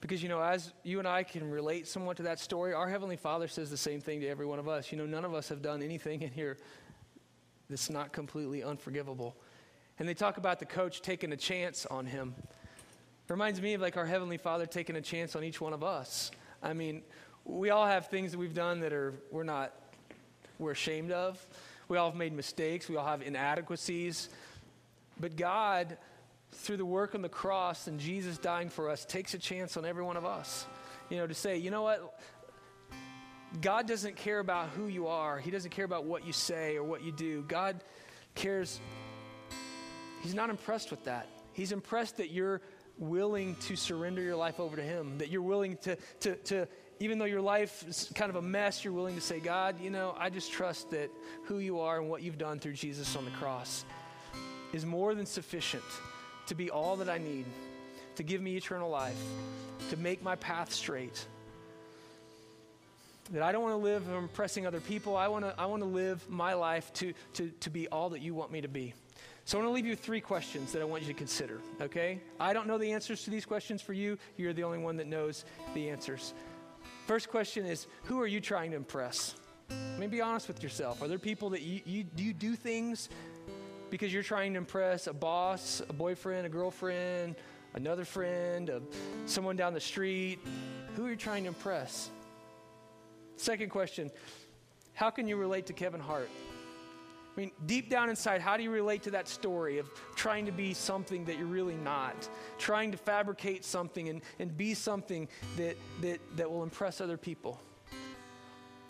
Because, 0.01 0.23
you 0.23 0.29
know, 0.29 0.41
as 0.41 0.73
you 0.83 0.97
and 0.99 1.07
I 1.07 1.23
can 1.23 1.49
relate 1.49 1.87
somewhat 1.87 2.17
to 2.17 2.23
that 2.23 2.39
story, 2.39 2.73
our 2.73 2.89
Heavenly 2.89 3.15
Father 3.15 3.47
says 3.47 3.69
the 3.69 3.77
same 3.77 4.01
thing 4.01 4.19
to 4.21 4.27
every 4.27 4.47
one 4.47 4.57
of 4.57 4.67
us. 4.67 4.91
You 4.91 4.97
know, 4.97 5.05
none 5.05 5.23
of 5.23 5.33
us 5.33 5.47
have 5.49 5.61
done 5.61 5.83
anything 5.83 6.23
in 6.23 6.31
here 6.31 6.57
that's 7.69 7.89
not 7.89 8.11
completely 8.11 8.63
unforgivable. 8.63 9.35
And 9.99 10.09
they 10.09 10.15
talk 10.15 10.37
about 10.37 10.59
the 10.59 10.65
coach 10.65 11.01
taking 11.03 11.31
a 11.31 11.37
chance 11.37 11.85
on 11.85 12.07
him. 12.07 12.33
It 12.37 13.31
reminds 13.31 13.61
me 13.61 13.75
of 13.75 13.81
like 13.81 13.95
our 13.95 14.05
Heavenly 14.05 14.37
Father 14.37 14.65
taking 14.65 14.95
a 14.95 15.01
chance 15.01 15.35
on 15.35 15.43
each 15.43 15.61
one 15.61 15.71
of 15.71 15.83
us. 15.83 16.31
I 16.63 16.73
mean, 16.73 17.03
we 17.45 17.69
all 17.69 17.85
have 17.85 18.07
things 18.07 18.31
that 18.31 18.39
we've 18.39 18.55
done 18.55 18.79
that 18.81 18.93
are 18.93 19.13
we're 19.29 19.43
not 19.43 19.73
we're 20.57 20.71
ashamed 20.71 21.11
of. 21.11 21.43
We 21.87 21.97
all 21.97 22.09
have 22.09 22.17
made 22.17 22.33
mistakes. 22.33 22.89
We 22.89 22.95
all 22.95 23.05
have 23.05 23.21
inadequacies. 23.21 24.29
But 25.19 25.35
God, 25.35 25.97
through 26.51 26.77
the 26.77 26.85
work 26.85 27.15
on 27.15 27.21
the 27.21 27.29
cross 27.29 27.87
and 27.87 27.99
Jesus 27.99 28.37
dying 28.37 28.69
for 28.69 28.89
us, 28.89 29.05
takes 29.05 29.33
a 29.33 29.37
chance 29.37 29.77
on 29.77 29.85
every 29.85 30.03
one 30.03 30.17
of 30.17 30.25
us. 30.25 30.65
You 31.09 31.17
know, 31.17 31.27
to 31.27 31.33
say, 31.33 31.57
you 31.57 31.71
know 31.71 31.83
what? 31.83 32.19
God 33.59 33.87
doesn't 33.87 34.15
care 34.15 34.39
about 34.39 34.69
who 34.69 34.87
you 34.87 35.07
are. 35.07 35.39
He 35.39 35.51
doesn't 35.51 35.71
care 35.71 35.85
about 35.85 36.05
what 36.05 36.25
you 36.25 36.31
say 36.31 36.77
or 36.77 36.83
what 36.83 37.03
you 37.03 37.11
do. 37.11 37.43
God 37.47 37.83
cares. 38.35 38.79
He's 40.21 40.33
not 40.33 40.49
impressed 40.49 40.91
with 40.91 41.03
that. 41.05 41.27
He's 41.53 41.71
impressed 41.71 42.17
that 42.17 42.31
you're 42.31 42.61
willing 42.97 43.55
to 43.55 43.75
surrender 43.75 44.21
your 44.21 44.35
life 44.35 44.59
over 44.59 44.75
to 44.75 44.81
Him, 44.81 45.17
that 45.17 45.29
you're 45.29 45.41
willing 45.41 45.75
to, 45.77 45.97
to, 46.21 46.35
to 46.35 46.67
even 46.99 47.17
though 47.17 47.25
your 47.25 47.41
life 47.41 47.83
is 47.87 48.11
kind 48.15 48.29
of 48.29 48.35
a 48.35 48.41
mess, 48.41 48.85
you're 48.85 48.93
willing 48.93 49.15
to 49.15 49.21
say, 49.21 49.39
God, 49.39 49.81
you 49.81 49.89
know, 49.89 50.15
I 50.17 50.29
just 50.29 50.51
trust 50.51 50.91
that 50.91 51.09
who 51.45 51.57
you 51.57 51.79
are 51.79 51.99
and 51.99 52.09
what 52.09 52.21
you've 52.21 52.37
done 52.37 52.59
through 52.59 52.73
Jesus 52.73 53.15
on 53.15 53.25
the 53.25 53.31
cross 53.31 53.83
is 54.71 54.85
more 54.85 55.13
than 55.15 55.25
sufficient 55.25 55.83
to 56.47 56.55
be 56.55 56.69
all 56.69 56.95
that 56.97 57.09
I 57.09 57.17
need, 57.17 57.45
to 58.15 58.23
give 58.23 58.41
me 58.41 58.55
eternal 58.57 58.89
life, 58.89 59.19
to 59.89 59.97
make 59.97 60.21
my 60.23 60.35
path 60.35 60.71
straight. 60.71 61.25
That 63.31 63.43
I 63.43 63.51
don't 63.51 63.63
want 63.63 63.73
to 63.73 63.83
live 63.83 64.07
impressing 64.09 64.67
other 64.67 64.81
people. 64.81 65.15
I 65.15 65.27
want 65.27 65.45
to, 65.45 65.53
I 65.57 65.65
want 65.65 65.81
to 65.83 65.87
live 65.87 66.27
my 66.29 66.53
life 66.53 66.91
to, 66.93 67.13
to, 67.35 67.49
to 67.61 67.69
be 67.69 67.87
all 67.87 68.09
that 68.09 68.21
you 68.21 68.33
want 68.33 68.51
me 68.51 68.61
to 68.61 68.67
be. 68.67 68.93
So 69.45 69.57
I 69.57 69.61
want 69.61 69.71
to 69.71 69.73
leave 69.75 69.85
you 69.85 69.95
three 69.95 70.21
questions 70.21 70.71
that 70.71 70.81
I 70.81 70.85
want 70.85 71.03
you 71.03 71.07
to 71.07 71.17
consider, 71.17 71.61
okay? 71.81 72.19
I 72.39 72.53
don't 72.53 72.67
know 72.67 72.77
the 72.77 72.91
answers 72.91 73.23
to 73.23 73.29
these 73.29 73.45
questions 73.45 73.81
for 73.81 73.93
you. 73.93 74.17
You're 74.37 74.53
the 74.53 74.63
only 74.63 74.77
one 74.77 74.97
that 74.97 75.07
knows 75.07 75.45
the 75.73 75.89
answers. 75.89 76.33
First 77.07 77.29
question 77.29 77.65
is 77.65 77.87
Who 78.03 78.19
are 78.21 78.27
you 78.27 78.39
trying 78.39 78.71
to 78.71 78.77
impress? 78.77 79.35
I 79.69 79.97
mean, 79.97 80.09
be 80.09 80.21
honest 80.21 80.47
with 80.47 80.61
yourself. 80.61 81.01
Are 81.01 81.07
there 81.07 81.19
people 81.19 81.49
that 81.51 81.61
you, 81.61 81.81
you, 81.85 82.05
you 82.17 82.33
do 82.33 82.55
things 82.55 83.09
because 83.91 84.11
you're 84.11 84.23
trying 84.23 84.53
to 84.53 84.57
impress 84.57 85.05
a 85.05 85.13
boss, 85.13 85.83
a 85.87 85.93
boyfriend, 85.93 86.47
a 86.47 86.49
girlfriend, 86.49 87.35
another 87.75 88.05
friend, 88.05 88.69
a, 88.69 88.81
someone 89.25 89.55
down 89.55 89.73
the 89.75 89.79
street? 89.79 90.39
Who 90.95 91.05
are 91.05 91.09
you 91.11 91.15
trying 91.15 91.43
to 91.43 91.49
impress? 91.49 92.09
Second 93.35 93.69
question 93.69 94.09
How 94.93 95.11
can 95.11 95.27
you 95.27 95.35
relate 95.35 95.67
to 95.67 95.73
Kevin 95.73 95.99
Hart? 95.99 96.29
I 97.35 97.39
mean, 97.39 97.51
deep 97.65 97.89
down 97.89 98.09
inside, 98.09 98.41
how 98.41 98.57
do 98.57 98.63
you 98.63 98.71
relate 98.71 99.03
to 99.03 99.11
that 99.11 99.27
story 99.27 99.77
of 99.77 99.89
trying 100.15 100.45
to 100.47 100.51
be 100.51 100.73
something 100.73 101.23
that 101.25 101.37
you're 101.37 101.47
really 101.47 101.77
not? 101.77 102.27
Trying 102.57 102.91
to 102.91 102.97
fabricate 102.97 103.63
something 103.63 104.09
and, 104.09 104.21
and 104.39 104.57
be 104.57 104.73
something 104.73 105.29
that, 105.55 105.77
that, 106.01 106.19
that 106.35 106.51
will 106.51 106.63
impress 106.63 106.99
other 106.99 107.15
people? 107.15 107.61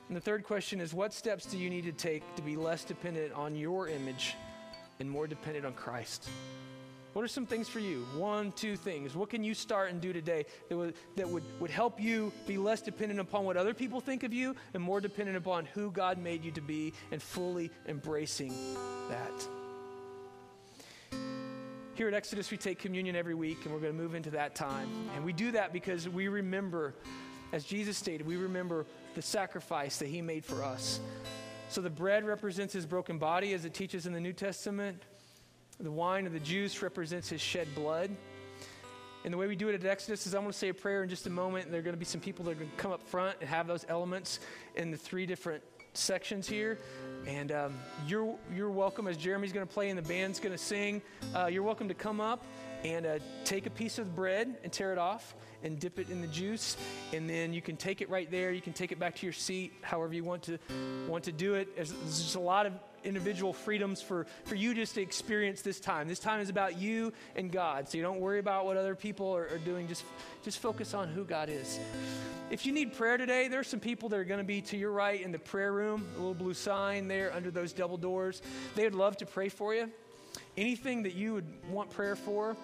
And 0.08 0.18
the 0.18 0.22
third 0.22 0.44
question 0.44 0.82
is 0.82 0.92
what 0.92 1.14
steps 1.14 1.46
do 1.46 1.58
you 1.58 1.70
need 1.70 1.84
to 1.84 1.92
take 1.92 2.24
to 2.36 2.42
be 2.42 2.56
less 2.56 2.84
dependent 2.84 3.32
on 3.34 3.56
your 3.56 3.88
image 3.88 4.36
and 5.00 5.10
more 5.10 5.28
dependent 5.28 5.66
on 5.66 5.74
Christ? 5.74 6.30
What 7.14 7.24
are 7.24 7.28
some 7.28 7.46
things 7.46 7.68
for 7.68 7.80
you? 7.80 8.06
One, 8.16 8.54
two 8.54 8.78
things. 8.78 9.16
What 9.16 9.30
can 9.30 9.44
you 9.44 9.54
start 9.54 9.92
and 9.92 10.00
do 10.00 10.14
today 10.14 10.46
that 10.70 10.78
would, 10.78 10.94
that 11.18 11.28
would, 11.28 11.44
would 11.60 11.70
help 11.70 12.00
you 12.00 12.32
be 12.48 12.58
less 12.58 12.82
dependent 12.82 13.20
upon 13.20 13.44
what 13.44 13.58
other 13.58 13.74
people 13.74 14.00
think 14.00 14.24
of 14.24 14.34
you 14.34 14.56
and 14.74 14.82
more 14.82 15.02
dependent 15.02 15.36
upon 15.38 15.66
who 15.66 15.92
God 15.92 16.18
made 16.18 16.46
you 16.46 16.52
to 16.52 16.62
be 16.62 16.94
and 17.12 17.22
fully 17.22 17.70
embracing 17.86 18.54
that? 19.10 19.48
Here 21.96 22.08
at 22.08 22.14
Exodus, 22.14 22.50
we 22.50 22.56
take 22.56 22.80
communion 22.80 23.18
every 23.18 23.36
week 23.36 23.58
and 23.66 23.74
we're 23.74 23.82
going 23.82 23.92
to 23.92 24.02
move 24.02 24.16
into 24.16 24.32
that 24.32 24.56
time. 24.56 24.90
And 25.14 25.26
we 25.26 25.34
do 25.34 25.52
that 25.52 25.74
because 25.74 26.08
we 26.08 26.30
remember, 26.30 26.96
as 27.52 27.66
Jesus 27.66 27.98
stated, 27.98 28.26
we 28.26 28.38
remember 28.38 28.86
the 29.16 29.22
sacrifice 29.22 29.98
that 29.98 30.08
he 30.08 30.22
made 30.22 30.46
for 30.46 30.64
us. 30.64 31.02
So 31.72 31.80
the 31.80 31.90
bread 31.90 32.26
represents 32.26 32.74
his 32.74 32.86
broken 32.86 33.18
body 33.18 33.54
as 33.54 33.64
it 33.64 33.74
teaches 33.74 34.06
in 34.06 34.12
the 34.12 34.20
New 34.20 34.34
Testament. 34.34 35.02
The 35.80 35.90
wine 35.90 36.28
or 36.28 36.30
the 36.30 36.42
juice 36.42 36.82
represents 36.82 37.30
his 37.30 37.40
shed 37.40 37.66
blood. 37.74 38.12
And 39.24 39.34
the 39.34 39.38
way 39.38 39.48
we 39.48 39.56
do 39.56 39.70
it 39.70 39.76
at 39.76 39.86
Exodus 39.86 40.28
is 40.28 40.36
I'm 40.36 40.42
going 40.42 40.52
to 40.52 40.58
say 40.58 40.68
a 40.68 40.74
prayer 40.74 41.02
in 41.02 41.08
just 41.08 41.28
a 41.28 41.30
moment. 41.30 41.64
And 41.64 41.74
there 41.74 41.80
are 41.80 41.84
going 41.84 41.96
to 41.96 41.98
be 41.98 42.04
some 42.04 42.20
people 42.20 42.44
that 42.44 42.52
are 42.52 42.56
going 42.56 42.70
to 42.70 42.76
come 42.76 42.92
up 42.92 43.02
front 43.02 43.38
and 43.40 43.50
have 43.50 43.68
those 43.68 43.86
elements 43.88 44.42
in 44.76 44.92
the 44.92 44.98
three 44.98 45.26
different 45.26 45.64
sections 45.94 46.46
here. 46.46 46.78
And 47.26 47.54
um, 47.54 47.80
you're, 48.06 48.36
you're 48.54 48.70
welcome, 48.70 49.08
as 49.08 49.16
Jeremy's 49.16 49.54
going 49.54 49.66
to 49.66 49.74
play 49.74 49.90
and 49.90 49.98
the 49.98 50.10
band's 50.10 50.42
going 50.42 50.52
to 50.52 50.62
sing, 50.62 51.02
uh, 51.34 51.46
you're 51.46 51.64
welcome 51.64 51.88
to 51.88 51.94
come 51.94 52.20
up 52.20 52.44
and 52.84 53.06
uh, 53.06 53.20
take 53.46 53.66
a 53.66 53.70
piece 53.70 53.98
of 53.98 54.14
bread 54.14 54.58
and 54.66 54.74
tear 54.74 54.92
it 54.92 54.98
off 54.98 55.36
and 55.64 55.80
dip 55.80 56.00
it 56.00 56.10
in 56.10 56.22
the 56.22 56.28
juice 56.28 56.78
and 57.14 57.30
then 57.30 57.54
you 57.54 57.62
can 57.62 57.78
take 57.78 58.02
it 58.02 58.10
right 58.10 58.30
there. 58.30 58.52
You 58.52 58.62
can 58.62 58.74
take 58.74 58.92
it 58.92 59.00
back 59.00 59.16
to 59.18 59.26
your 59.26 59.34
seat 59.34 59.74
however 59.82 60.14
you 60.14 60.24
want 60.24 60.44
to 60.44 60.58
want 61.08 61.24
to 61.26 61.32
do 61.32 61.56
it. 61.56 61.76
There's, 61.76 61.92
there's 61.92 62.22
just 62.22 62.36
a 62.36 62.40
lot 62.40 62.66
of 62.66 62.74
individual 63.04 63.52
freedoms 63.52 64.02
for, 64.02 64.28
for 64.46 64.56
you 64.56 64.76
just 64.76 64.94
to 64.94 65.02
experience 65.02 65.62
this 65.62 65.80
time. 65.80 66.08
This 66.08 66.20
time 66.20 66.40
is 66.40 66.50
about 66.50 66.78
you 66.78 67.14
and 67.36 67.52
god 67.52 67.90
so 67.90 67.98
you 67.98 68.04
don't 68.04 68.20
worry 68.20 68.40
about 68.40 68.66
what 68.66 68.78
other 68.78 68.96
people 68.96 69.36
are, 69.36 69.48
are 69.50 69.60
doing. 69.60 69.88
Just 69.88 70.06
just 70.44 70.60
focus 70.60 70.94
on 70.94 71.10
who 71.10 71.24
god 71.24 71.50
is. 71.50 71.80
If 72.50 72.66
you 72.66 72.74
need 72.74 72.94
prayer 72.94 73.18
today 73.18 73.48
there's 73.48 73.68
some 73.68 73.80
people 73.80 74.10
that 74.10 74.20
are 74.20 74.26
going 74.26 74.40
to 74.40 74.46
be 74.46 74.62
to 74.62 74.78
your 74.78 74.92
right 74.92 75.22
in 75.22 75.32
the 75.32 75.40
prayer 75.40 75.74
room 75.74 76.06
a 76.16 76.20
little 76.20 76.34
blue 76.34 76.54
sign 76.54 77.08
there 77.08 77.34
under 77.34 77.52
those 77.52 77.74
double 77.74 77.98
doors. 77.98 78.42
They 78.76 78.84
would 78.84 78.96
love 78.96 79.18
to 79.18 79.26
pray 79.26 79.50
for 79.50 79.74
you. 79.74 79.90
Anything 80.58 81.04
that 81.04 81.14
you 81.14 81.34
would 81.34 81.48
want 81.70 81.90
prayer 81.90 82.16
for. 82.16 82.56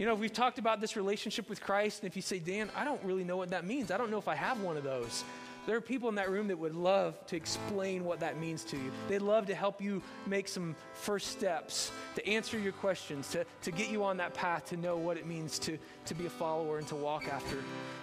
You 0.00 0.06
know, 0.06 0.14
we've 0.14 0.32
talked 0.32 0.58
about 0.58 0.80
this 0.80 0.96
relationship 0.96 1.50
with 1.50 1.60
Christ, 1.60 2.00
and 2.00 2.08
if 2.08 2.16
you 2.16 2.22
say, 2.22 2.38
Dan, 2.38 2.70
I 2.74 2.84
don't 2.84 3.04
really 3.04 3.22
know 3.22 3.36
what 3.36 3.50
that 3.50 3.66
means, 3.66 3.90
I 3.90 3.98
don't 3.98 4.10
know 4.10 4.16
if 4.16 4.28
I 4.28 4.34
have 4.34 4.62
one 4.62 4.78
of 4.78 4.82
those. 4.82 5.24
There 5.66 5.76
are 5.76 5.80
people 5.82 6.08
in 6.08 6.14
that 6.14 6.30
room 6.30 6.48
that 6.48 6.58
would 6.58 6.74
love 6.74 7.18
to 7.26 7.36
explain 7.36 8.06
what 8.06 8.18
that 8.20 8.40
means 8.40 8.64
to 8.64 8.78
you. 8.78 8.90
They'd 9.08 9.18
love 9.18 9.44
to 9.48 9.54
help 9.54 9.78
you 9.82 10.02
make 10.26 10.48
some 10.48 10.74
first 10.94 11.26
steps, 11.26 11.92
to 12.14 12.26
answer 12.26 12.58
your 12.58 12.72
questions, 12.72 13.28
to, 13.32 13.44
to 13.60 13.70
get 13.70 13.90
you 13.90 14.02
on 14.02 14.16
that 14.16 14.32
path 14.32 14.70
to 14.70 14.78
know 14.78 14.96
what 14.96 15.18
it 15.18 15.26
means 15.26 15.58
to, 15.58 15.76
to 16.06 16.14
be 16.14 16.24
a 16.24 16.30
follower 16.30 16.78
and 16.78 16.88
to 16.88 16.94
walk 16.94 17.28
after 17.28 17.58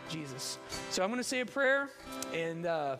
Jesus. 0.08 0.60
So 0.92 1.02
I'm 1.02 1.10
going 1.10 1.20
to 1.20 1.28
say 1.28 1.40
a 1.40 1.48
prayer, 1.48 1.90
and 2.32 2.68
uh, 2.68 2.98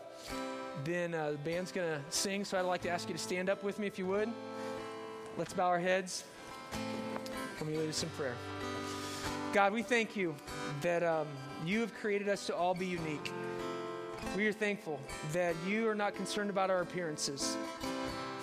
then 0.82 1.14
uh, 1.14 1.30
the 1.30 1.38
band's 1.38 1.70
going 1.70 1.88
to 1.88 2.00
sing. 2.10 2.44
So 2.44 2.58
I'd 2.58 2.62
like 2.62 2.82
to 2.82 2.90
ask 2.90 3.06
you 3.06 3.14
to 3.14 3.20
stand 3.20 3.48
up 3.48 3.62
with 3.62 3.78
me 3.78 3.86
if 3.86 3.96
you 3.96 4.06
would. 4.06 4.28
Let's 5.36 5.52
bow 5.52 5.68
our 5.68 5.78
heads. 5.78 6.24
Let 7.60 7.70
me 7.70 7.76
lead 7.76 7.90
us 7.90 8.02
in 8.02 8.08
prayer. 8.10 8.34
God, 9.58 9.72
we 9.72 9.82
thank 9.82 10.14
you 10.14 10.36
that 10.82 11.02
um, 11.02 11.26
you 11.66 11.80
have 11.80 11.92
created 11.92 12.28
us 12.28 12.46
to 12.46 12.54
all 12.54 12.74
be 12.74 12.86
unique. 12.86 13.32
We 14.36 14.46
are 14.46 14.52
thankful 14.52 15.00
that 15.32 15.56
you 15.66 15.88
are 15.88 15.96
not 15.96 16.14
concerned 16.14 16.48
about 16.48 16.70
our 16.70 16.80
appearances. 16.80 17.56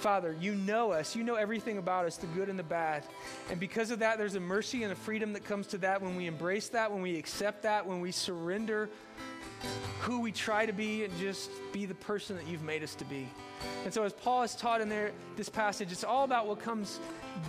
Father, 0.01 0.35
you 0.41 0.55
know 0.55 0.91
us. 0.91 1.15
You 1.15 1.23
know 1.23 1.35
everything 1.35 1.77
about 1.77 2.05
us, 2.05 2.17
the 2.17 2.27
good 2.27 2.49
and 2.49 2.59
the 2.59 2.63
bad. 2.63 3.05
And 3.49 3.61
because 3.61 3.91
of 3.91 3.99
that, 3.99 4.17
there's 4.17 4.35
a 4.35 4.41
mercy 4.41 4.83
and 4.83 4.91
a 4.91 4.95
freedom 4.95 5.31
that 5.31 5.45
comes 5.45 5.67
to 5.67 5.77
that 5.77 6.01
when 6.01 6.17
we 6.17 6.27
embrace 6.27 6.67
that, 6.67 6.91
when 6.91 7.01
we 7.01 7.17
accept 7.17 7.63
that, 7.63 7.87
when 7.87 8.01
we 8.01 8.11
surrender 8.11 8.89
who 10.01 10.19
we 10.19 10.33
try 10.33 10.65
to 10.65 10.73
be 10.73 11.05
and 11.05 11.17
just 11.17 11.49
be 11.71 11.85
the 11.85 11.95
person 11.95 12.35
that 12.35 12.45
you've 12.45 12.61
made 12.61 12.83
us 12.83 12.93
to 12.95 13.05
be. 13.05 13.29
And 13.85 13.93
so, 13.93 14.03
as 14.03 14.11
Paul 14.11 14.41
has 14.41 14.53
taught 14.53 14.81
in 14.81 14.89
there, 14.89 15.13
this 15.37 15.47
passage, 15.47 15.93
it's 15.93 16.03
all 16.03 16.25
about 16.25 16.45
what 16.45 16.59
comes 16.59 16.99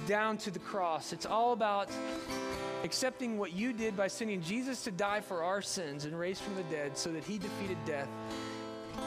down 0.07 0.37
to 0.39 0.53
the 0.53 0.61
cross. 0.61 1.13
It's 1.13 1.27
all 1.27 1.53
about 1.53 1.91
accepting 2.85 3.39
what 3.39 3.53
you 3.53 3.73
did 3.73 3.97
by 3.97 4.09
sending 4.09 4.43
Jesus 4.43 4.85
to 4.85 4.91
die 4.91 5.21
for 5.21 5.43
our 5.43 5.63
sins 5.63 6.05
and 6.05 6.19
raised 6.19 6.43
from 6.43 6.55
the 6.55 6.63
dead 6.65 6.97
so 6.97 7.13
that 7.13 7.25
he 7.25 7.39
defeated 7.39 7.77
death. 7.87 8.09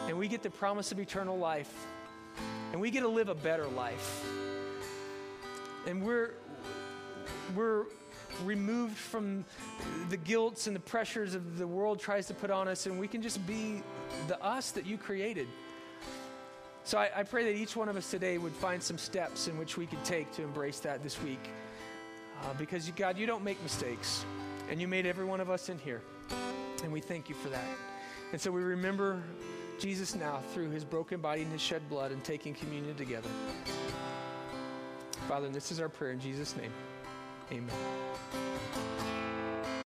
And 0.08 0.18
we 0.18 0.28
get 0.28 0.44
the 0.44 0.50
promise 0.50 0.92
of 0.92 1.00
eternal 1.00 1.38
life. 1.38 1.74
And 2.72 2.80
we 2.80 2.92
get 2.92 3.02
to 3.02 3.08
live 3.08 3.30
a 3.30 3.36
better 3.36 3.68
life. 3.68 4.26
And 5.88 6.04
we're, 6.04 6.32
we're 7.56 7.86
removed 8.44 8.98
from 8.98 9.44
the 10.10 10.18
guilts 10.18 10.68
and 10.68 10.76
the 10.76 10.82
pressures 10.82 11.36
of 11.36 11.58
the 11.58 11.68
world 11.68 12.00
tries 12.00 12.28
to 12.28 12.34
put 12.34 12.52
on 12.52 12.68
us, 12.68 12.86
and 12.86 13.00
we 13.00 13.08
can 13.08 13.22
just 13.22 13.46
be 13.48 13.82
the 14.28 14.42
us 14.44 14.72
that 14.72 14.86
you 14.86 14.98
created. 14.98 15.48
So 16.84 16.98
I, 16.98 17.10
I, 17.18 17.24
pray 17.24 17.44
that 17.44 17.56
each 17.56 17.76
one 17.76 17.90
of 17.90 17.98
us 17.98 18.10
today 18.10 18.38
would 18.38 18.54
find 18.54 18.82
some 18.82 18.98
steps 18.98 19.48
in 19.48 19.58
which 19.60 19.78
we 19.78 19.86
could 19.86 20.04
take 20.04 20.32
to 20.34 20.44
embrace 20.44 20.80
that 20.80 21.04
this 21.04 21.22
week. 21.22 21.50
Uh, 22.44 22.54
because, 22.58 22.88
you, 22.88 22.94
God, 22.96 23.18
you 23.18 23.26
don't 23.26 23.44
make 23.44 23.62
mistakes, 23.64 24.26
and 24.70 24.80
you 24.80 24.88
made 24.88 25.06
every 25.06 25.26
one 25.26 25.40
of 25.40 25.50
us 25.50 25.70
in 25.70 25.78
here. 25.78 26.02
And 26.84 26.92
we 26.92 27.02
thank 27.02 27.30
you 27.30 27.36
for 27.36 27.50
that. 27.50 27.66
And 28.32 28.40
so 28.40 28.52
we 28.52 28.62
remember 28.62 29.22
Jesus 29.80 30.16
now 30.16 30.42
through 30.54 30.70
his 30.70 30.84
broken 30.84 31.20
body 31.20 31.42
and 31.42 31.52
his 31.52 31.62
shed 31.62 31.88
blood 31.90 32.12
and 32.12 32.24
taking 32.24 32.54
communion 32.54 32.96
together. 32.96 33.30
Father, 35.28 35.50
this 35.50 35.72
is 35.72 35.80
our 35.80 35.90
prayer 35.90 36.12
in 36.12 36.20
Jesus' 36.20 36.56
name. 36.56 36.72
Amen. 37.52 38.59